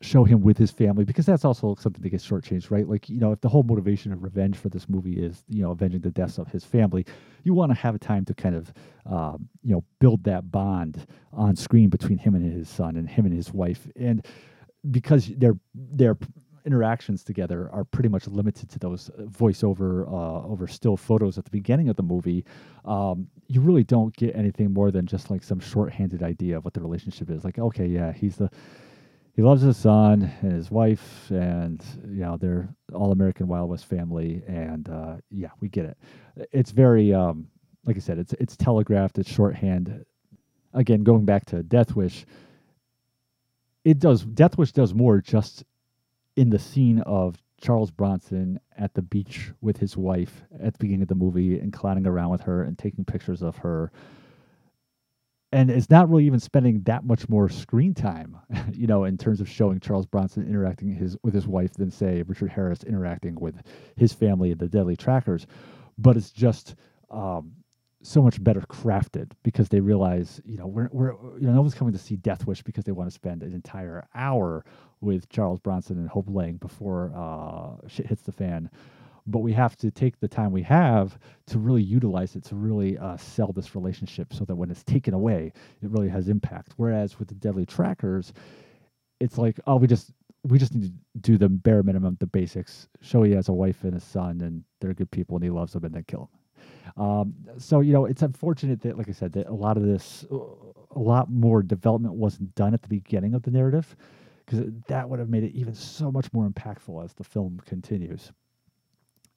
[0.03, 2.86] show him with his family because that's also something that gets shortchanged, right?
[2.86, 5.70] Like, you know, if the whole motivation of revenge for this movie is, you know,
[5.70, 7.07] avenging the deaths of his family,
[7.44, 8.72] you want to have a time to kind of,
[9.11, 13.24] um, you know, build that bond on screen between him and his son and him
[13.24, 13.88] and his wife.
[13.97, 14.26] And
[14.90, 16.16] because their their
[16.66, 21.51] interactions together are pretty much limited to those voiceover uh, over still photos at the
[21.51, 22.44] beginning of the movie,
[22.84, 26.74] um, you really don't get anything more than just like some shorthanded idea of what
[26.74, 27.44] the relationship is.
[27.44, 28.51] Like, okay, yeah, he's the
[29.37, 33.84] he loves his son and his wife, and you know they're all American Wild West
[33.84, 35.99] family, and uh, yeah, we get it.
[36.53, 37.49] It's very, um,
[37.84, 40.07] like I said, it's it's telegraphed, it's shorthand.
[40.72, 42.24] Again, going back to Death Wish,
[43.84, 45.64] it does Death Wish does more just
[46.37, 51.03] in the scene of Charles Bronson at the beach with his wife at the beginning
[51.03, 53.93] of the movie and clowning around with her and taking pictures of her
[55.57, 58.37] and it's not really even spending that much more screen time,
[58.75, 62.23] you know, in terms of showing Charles Bronson interacting his with his wife than say
[62.27, 63.63] Richard Harris interacting with
[63.97, 65.47] his family and the Deadly Trackers,
[65.97, 66.75] but it's just
[67.11, 67.53] um,
[68.03, 71.75] so much better crafted because they realize, you know, we're we're you know no one's
[71.75, 74.63] coming to see Death Wish because they want to spend an entire hour
[75.01, 78.71] with Charles Bronson and Hope Lange before uh, shit hits the fan
[79.27, 82.99] but we have to take the time we have to really utilize it to really
[82.99, 85.53] uh, sell this relationship so that when it's taken away
[85.83, 86.72] it really has impact.
[86.77, 88.33] Whereas with the deadly trackers
[89.20, 90.12] it's like oh we just
[90.45, 92.89] we just need to do the bare minimum the basics.
[93.01, 95.72] Show he has a wife and a son and they're good people and he loves
[95.72, 96.41] them and then kill them
[96.97, 100.24] um, so you know it's unfortunate that like i said that a lot of this
[100.31, 103.97] a lot more development wasn't done at the beginning of the narrative
[104.45, 108.33] because that would have made it even so much more impactful as the film continues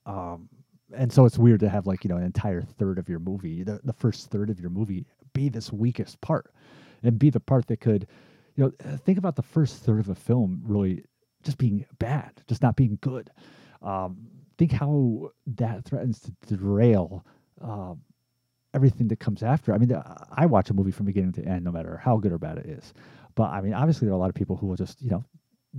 [0.06, 0.48] um,
[0.94, 3.62] and so it's weird to have like you know an entire third of your movie,
[3.62, 6.52] the the first third of your movie, be this weakest part,
[7.02, 8.06] and be the part that could,
[8.56, 11.04] you know, think about the first third of a film really
[11.42, 13.30] just being bad, just not being good.
[13.82, 14.18] Um,
[14.58, 17.24] think how that threatens to derail
[17.62, 18.02] um,
[18.74, 19.72] everything that comes after.
[19.72, 19.90] I mean,
[20.32, 22.66] I watch a movie from beginning to end, no matter how good or bad it
[22.66, 22.92] is.
[23.34, 25.24] But I mean, obviously, there are a lot of people who will just, you know,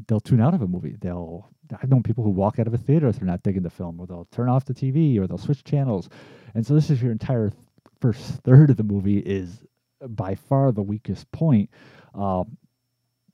[0.08, 0.96] they'll tune out of a movie.
[1.00, 1.50] They'll
[1.82, 4.00] I've known people who walk out of a theater if they're not digging the film,
[4.00, 6.10] or they'll turn off the TV, or they'll switch channels.
[6.54, 7.52] And so this is your entire
[8.00, 9.64] first third of the movie is
[10.10, 11.70] by far the weakest point.
[12.16, 12.58] Um,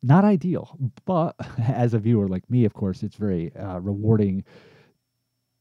[0.03, 1.35] not ideal, but
[1.67, 4.43] as a viewer like me, of course, it's very uh, rewarding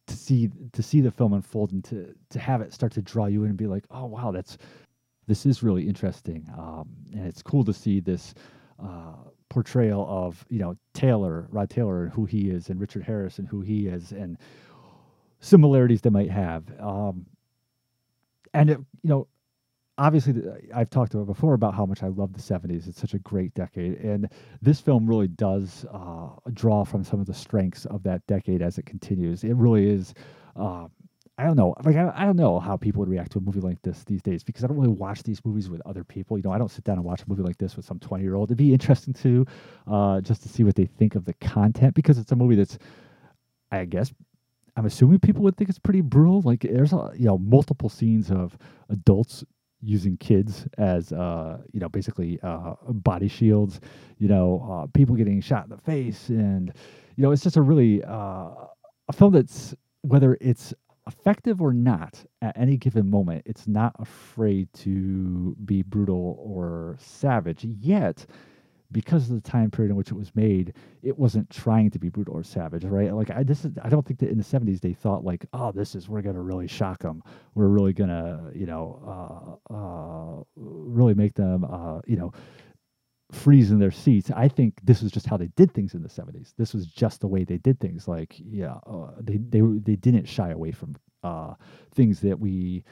[0.07, 3.27] to see to see the film unfold and to to have it start to draw
[3.27, 4.59] you in and be like, oh wow, that's
[5.27, 8.35] this is really interesting, um, and it's cool to see this.
[8.83, 9.15] Uh,
[9.57, 13.49] portrayal of you know Taylor, Rod Taylor, and who he is, and Richard Harris and
[13.49, 14.37] who he is, and
[15.41, 16.65] similarities they might have.
[16.79, 17.25] Um,
[18.53, 19.29] and it, you know,
[19.97, 20.35] obviously,
[20.75, 22.87] I've talked about before about how much I love the '70s.
[22.87, 24.29] It's such a great decade, and
[24.61, 28.77] this film really does uh, draw from some of the strengths of that decade as
[28.77, 29.43] it continues.
[29.43, 30.13] It really is.
[30.55, 30.89] Uh,
[31.39, 31.75] I don't know.
[31.85, 34.23] Like I, I don't know how people would react to a movie like this these
[34.23, 36.39] days because I don't really watch these movies with other people.
[36.39, 38.25] You know, I don't sit down and watch a movie like this with some twenty
[38.25, 38.49] year old.
[38.49, 39.47] It'd be interesting to
[39.87, 42.79] uh, just to see what they think of the content because it's a movie that's,
[43.71, 44.15] I guess,
[44.77, 46.41] I'm assuming people would think it's pretty brutal.
[46.41, 48.57] Like there's a, you know multiple scenes of
[48.89, 49.45] adults
[49.83, 53.81] using kids as uh, you know basically uh, body shields.
[54.19, 56.73] You know, uh, people getting shot in the face, and
[57.17, 58.49] you know it's just a really uh,
[59.09, 60.73] a film that's whether it's
[61.07, 67.65] effective or not at any given moment, it's not afraid to be brutal or savage.
[67.65, 68.27] Yet,
[68.93, 72.09] because of the time period in which it was made, it wasn't trying to be
[72.09, 73.13] brutal or savage, right?
[73.13, 75.73] Like I this is I don't think that in the 70s they thought like, oh,
[75.73, 77.23] this is we're gonna really shock them.
[77.55, 82.33] We're really gonna you know uh, uh, really make them uh, you know
[83.33, 84.31] freeze in their seats.
[84.31, 86.55] I think this was just how they did things in the 70s.
[86.57, 88.07] This was just the way they did things.
[88.07, 91.55] Like, yeah, uh, they they they didn't shy away from uh,
[91.95, 92.85] things that we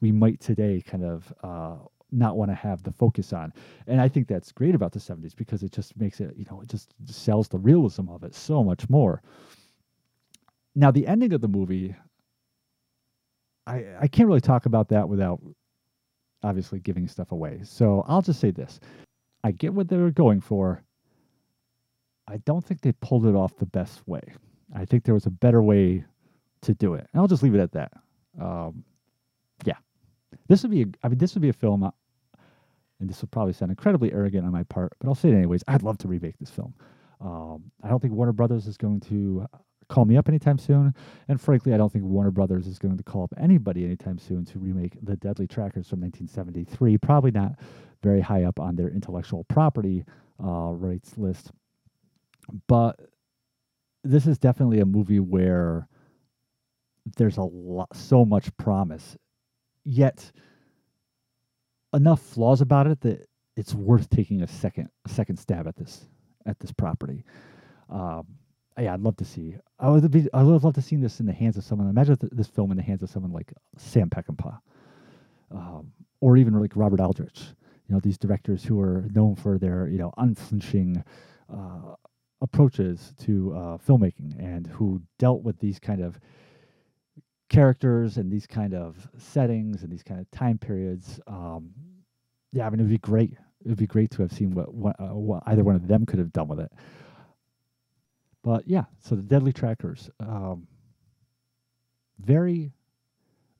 [0.00, 1.76] we might today kind of uh,
[2.10, 3.52] not want to have the focus on.
[3.86, 6.60] And I think that's great about the 70s because it just makes it, you know,
[6.60, 9.22] it just sells the realism of it so much more.
[10.74, 11.94] Now, the ending of the movie,
[13.66, 15.40] I I can't really talk about that without
[16.42, 17.60] obviously giving stuff away.
[17.62, 18.80] So I'll just say this.
[19.44, 20.82] I get what they were going for.
[22.28, 24.22] I don't think they pulled it off the best way.
[24.74, 26.04] I think there was a better way
[26.62, 27.06] to do it.
[27.12, 27.92] And I'll just leave it at that.
[28.40, 28.84] Um,
[29.64, 29.76] yeah,
[30.48, 30.82] this would be.
[30.82, 31.90] A, I mean, this would be a film, uh,
[33.00, 35.62] and this will probably sound incredibly arrogant on my part, but I'll say it anyways.
[35.68, 36.74] I'd love to remake this film.
[37.20, 39.46] Um, I don't think Warner Brothers is going to
[39.88, 40.94] call me up anytime soon,
[41.28, 44.44] and frankly, I don't think Warner Brothers is going to call up anybody anytime soon
[44.46, 46.96] to remake The Deadly Trackers from 1973.
[46.98, 47.56] Probably not
[48.02, 50.04] very high up on their intellectual property
[50.42, 51.50] uh, rights list.
[52.66, 53.00] But
[54.04, 55.88] this is definitely a movie where
[57.16, 59.16] there's a lot, so much promise,
[59.84, 60.30] yet
[61.94, 63.26] enough flaws about it that
[63.56, 66.08] it's worth taking a second a second stab at this
[66.46, 67.24] at this property.
[67.90, 68.26] Um,
[68.78, 69.56] yeah, I'd love to see.
[69.78, 70.28] I would be.
[70.32, 71.88] I would love to see this in the hands of someone.
[71.88, 74.58] Imagine th- this film in the hands of someone like Sam Peckinpah,
[75.50, 77.54] um, or even like Robert Aldrich
[77.86, 81.02] you know these directors who are known for their you know unflinching
[81.52, 81.94] uh,
[82.40, 86.18] approaches to uh, filmmaking and who dealt with these kind of
[87.48, 91.20] characters and these kind of settings and these kind of time periods.
[91.26, 91.70] Um,
[92.52, 93.32] yeah, I mean, it would be great.
[93.64, 96.04] It would be great to have seen what, what, uh, what either one of them
[96.04, 96.72] could have done with it.
[98.42, 100.66] But yeah, so the Deadly Trackers, um,
[102.18, 102.72] very,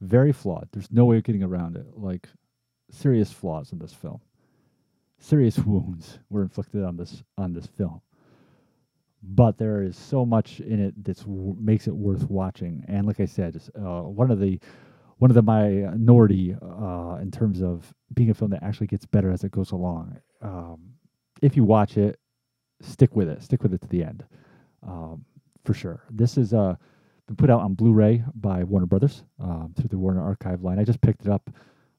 [0.01, 0.69] very flawed.
[0.73, 1.87] There's no way of getting around it.
[1.95, 2.29] Like
[2.93, 4.21] serious flaws in this film.
[5.19, 8.03] serious wounds were inflicted on this on this film.
[9.23, 12.85] But there is so much in it that w- makes it worth watching.
[12.89, 14.61] And like I said, uh, one of the
[15.19, 19.33] one of the minority uh, in terms of being a film that actually gets better
[19.33, 20.19] as it goes along.
[20.43, 20.81] Um,
[21.43, 22.19] if you watch it,
[22.83, 23.43] stick with it.
[23.43, 24.25] Stick with it to the end,
[24.87, 25.25] um,
[25.65, 26.05] for sure.
[26.11, 26.77] This is uh,
[27.29, 30.79] been put out on Blu-ray by Warner Brothers um, through the Warner Archive line.
[30.81, 31.51] I just picked it up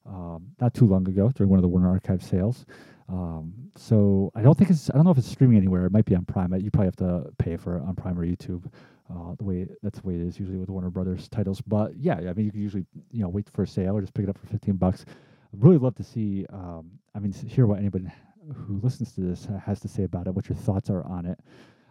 [0.06, 2.66] um, not too long ago during one of the Warner Archive sales.
[3.08, 5.86] Um, so I don't think it's I don't know if it's streaming anywhere.
[5.86, 6.54] It might be on Prime.
[6.54, 8.64] You probably have to pay for it on Prime or YouTube.
[9.10, 11.60] Uh, the way that's the way it is usually with Warner Brothers titles.
[11.60, 14.14] But yeah, I mean you can usually you know wait for a sale or just
[14.14, 15.04] pick it up for fifteen bucks.
[15.52, 16.46] I'd really love to see.
[16.50, 18.06] Um, I mean, hear what anybody
[18.54, 20.34] who listens to this has to say about it.
[20.34, 21.38] What your thoughts are on it.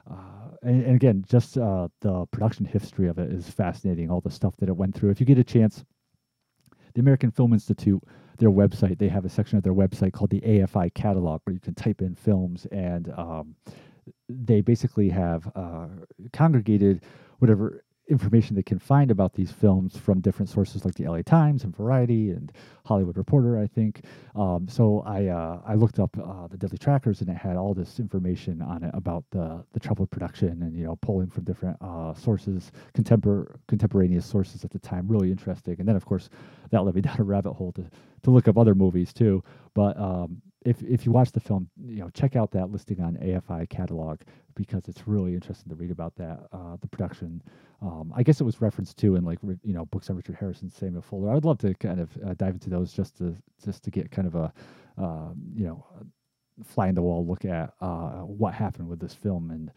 [0.10, 4.12] Uh, and, and, again, just uh, the production history of it is fascinating.
[4.12, 5.12] All the stuff that it went through.
[5.12, 5.86] If you get a chance,
[6.94, 8.04] the American Film Institute,
[8.38, 11.60] their website, they have a section of their website called the AFI catalog where you
[11.60, 13.56] can type in films and um,
[14.30, 15.88] they basically have uh,
[16.32, 17.04] congregated
[17.40, 21.64] whatever information they can find about these films from different sources like the LA Times
[21.64, 22.52] and Variety and
[22.86, 24.06] Hollywood Reporter, I think.
[24.36, 27.74] Um, so I uh, I looked up uh, the Deadly Trackers and it had all
[27.74, 31.78] this information on it about the the troubled production and you know pulling from different
[31.82, 35.08] uh, sources, contempor- contemporaneous sources at the time.
[35.08, 35.76] Really interesting.
[35.80, 36.30] And then of course
[36.72, 37.86] that led me down a rabbit hole to
[38.24, 39.44] to look up other movies too.
[39.74, 43.16] But um, if if you watch the film, you know, check out that listing on
[43.18, 44.22] AFI catalog
[44.56, 47.42] because it's really interesting to read about that uh, the production.
[47.82, 50.70] Um, I guess it was referenced to in like you know books on Richard Harrison,
[50.70, 51.32] Samuel Fuller.
[51.32, 54.12] I would love to kind of uh, dive into those just to just to get
[54.12, 54.54] kind of a
[54.98, 55.86] uh, you know
[56.64, 59.72] fly in the wall look at uh, what happened with this film and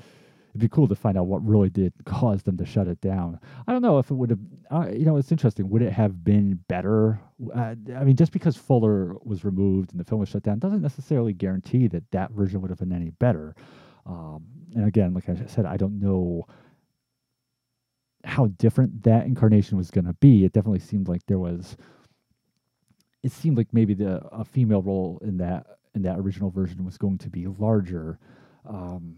[0.57, 3.39] it'd be cool to find out what really did cause them to shut it down.
[3.67, 4.39] I don't know if it would have,
[4.71, 5.69] uh, you know, it's interesting.
[5.69, 7.21] Would it have been better?
[7.55, 10.81] Uh, I mean, just because Fuller was removed and the film was shut down doesn't
[10.81, 13.55] necessarily guarantee that that version would have been any better.
[14.07, 16.47] Um, and again, like I said, I don't know
[18.25, 20.47] how different that incarnation was going to be.
[20.47, 21.77] It definitely seemed like there was.
[23.23, 26.97] It seemed like maybe the a female role in that in that original version was
[26.97, 28.19] going to be larger.
[28.67, 29.17] Um,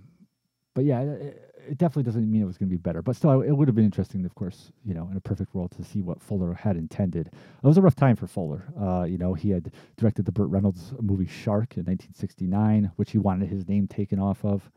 [0.79, 3.03] but yeah, it, it, definitely doesn't mean it was going to be better.
[3.03, 5.73] But still, it would have been interesting, of course, you know, in a perfect world
[5.73, 7.27] to see what Fuller had intended.
[7.27, 8.63] It was a rough time for Fuller.
[8.81, 13.19] Uh, you know, he had directed the Burt Reynolds movie Shark in 1969, which he
[13.19, 14.71] wanted his name taken off of.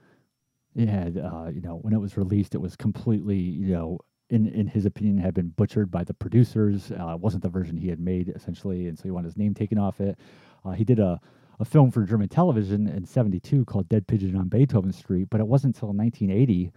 [0.76, 4.00] Had, uh, you know, when it was released, it was completely, you know,
[4.32, 6.92] in in his opinion, had been butchered by the producers.
[6.92, 9.54] Uh, it wasn't the version he had made, essentially, and so he wanted his name
[9.54, 10.18] taken off it.
[10.66, 11.22] Uh, he did a
[11.62, 15.46] a film for German television in 72 called Dead Pigeon on Beethoven Street, but it
[15.46, 16.72] wasn't until 1980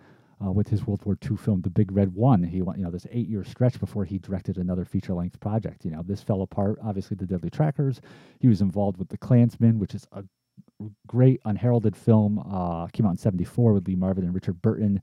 [0.45, 2.43] uh, with his World War II film, The Big Red One.
[2.43, 5.87] He went, you know, this eight year stretch before he directed another feature length project.
[5.87, 8.03] You know, this fell apart, obviously, The Deadly Trackers.
[8.41, 10.23] He was involved with The Clansman, which is a
[11.07, 15.01] great unheralded film, uh, came out in 74 with Lee Marvin and Richard Burton.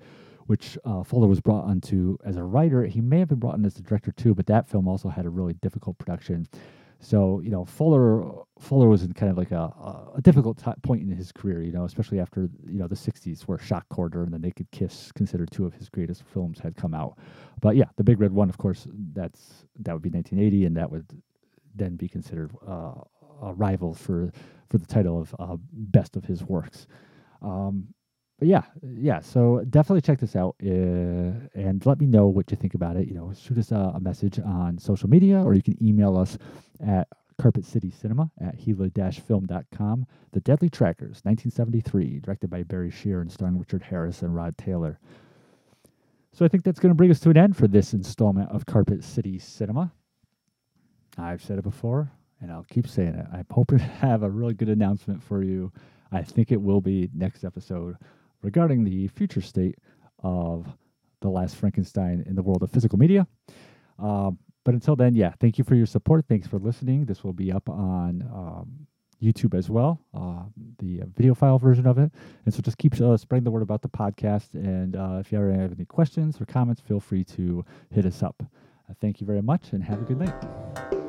[0.47, 2.84] Which uh, Fuller was brought onto as a writer.
[2.84, 5.25] He may have been brought in as a director too, but that film also had
[5.25, 6.47] a really difficult production.
[7.01, 9.73] So you know, Fuller Fuller was in kind of like a,
[10.15, 11.63] a difficult t- point in his career.
[11.63, 15.11] You know, especially after you know the '60s, where Shock Corridor and The Naked Kiss,
[15.11, 17.17] considered two of his greatest films, had come out.
[17.59, 20.91] But yeah, The Big Red One, of course, that's that would be 1980, and that
[20.91, 21.07] would
[21.75, 22.93] then be considered uh,
[23.41, 24.31] a rival for
[24.69, 26.85] for the title of uh, best of his works.
[27.41, 27.87] Um,
[28.41, 29.19] but yeah, yeah.
[29.19, 30.65] So definitely check this out uh,
[31.53, 33.07] and let me know what you think about it.
[33.07, 36.39] You know, shoot us a, a message on social media or you can email us
[36.83, 37.07] at
[37.39, 40.07] Carpet City Cinema at gila-film.com.
[40.31, 44.99] The Deadly Trackers, 1973, directed by Barry Shear and starring Richard Harris and Rod Taylor.
[46.33, 48.65] So I think that's going to bring us to an end for this installment of
[48.65, 49.91] Carpet City Cinema.
[51.15, 52.11] I've said it before,
[52.41, 53.25] and I'll keep saying it.
[53.31, 55.71] I'm hoping to have a really good announcement for you.
[56.11, 57.97] I think it will be next episode
[58.41, 59.75] regarding the future state
[60.23, 60.67] of
[61.21, 63.27] The Last Frankenstein in the world of physical media.
[63.99, 66.25] Um, but until then, yeah, thank you for your support.
[66.27, 67.05] Thanks for listening.
[67.05, 68.87] This will be up on um,
[69.21, 70.43] YouTube as well, uh,
[70.79, 72.11] the video file version of it.
[72.45, 74.53] And so just keep uh, spreading the word about the podcast.
[74.53, 78.23] And uh, if you ever have any questions or comments, feel free to hit us
[78.23, 78.41] up.
[78.41, 81.00] Uh, thank you very much and have a good night.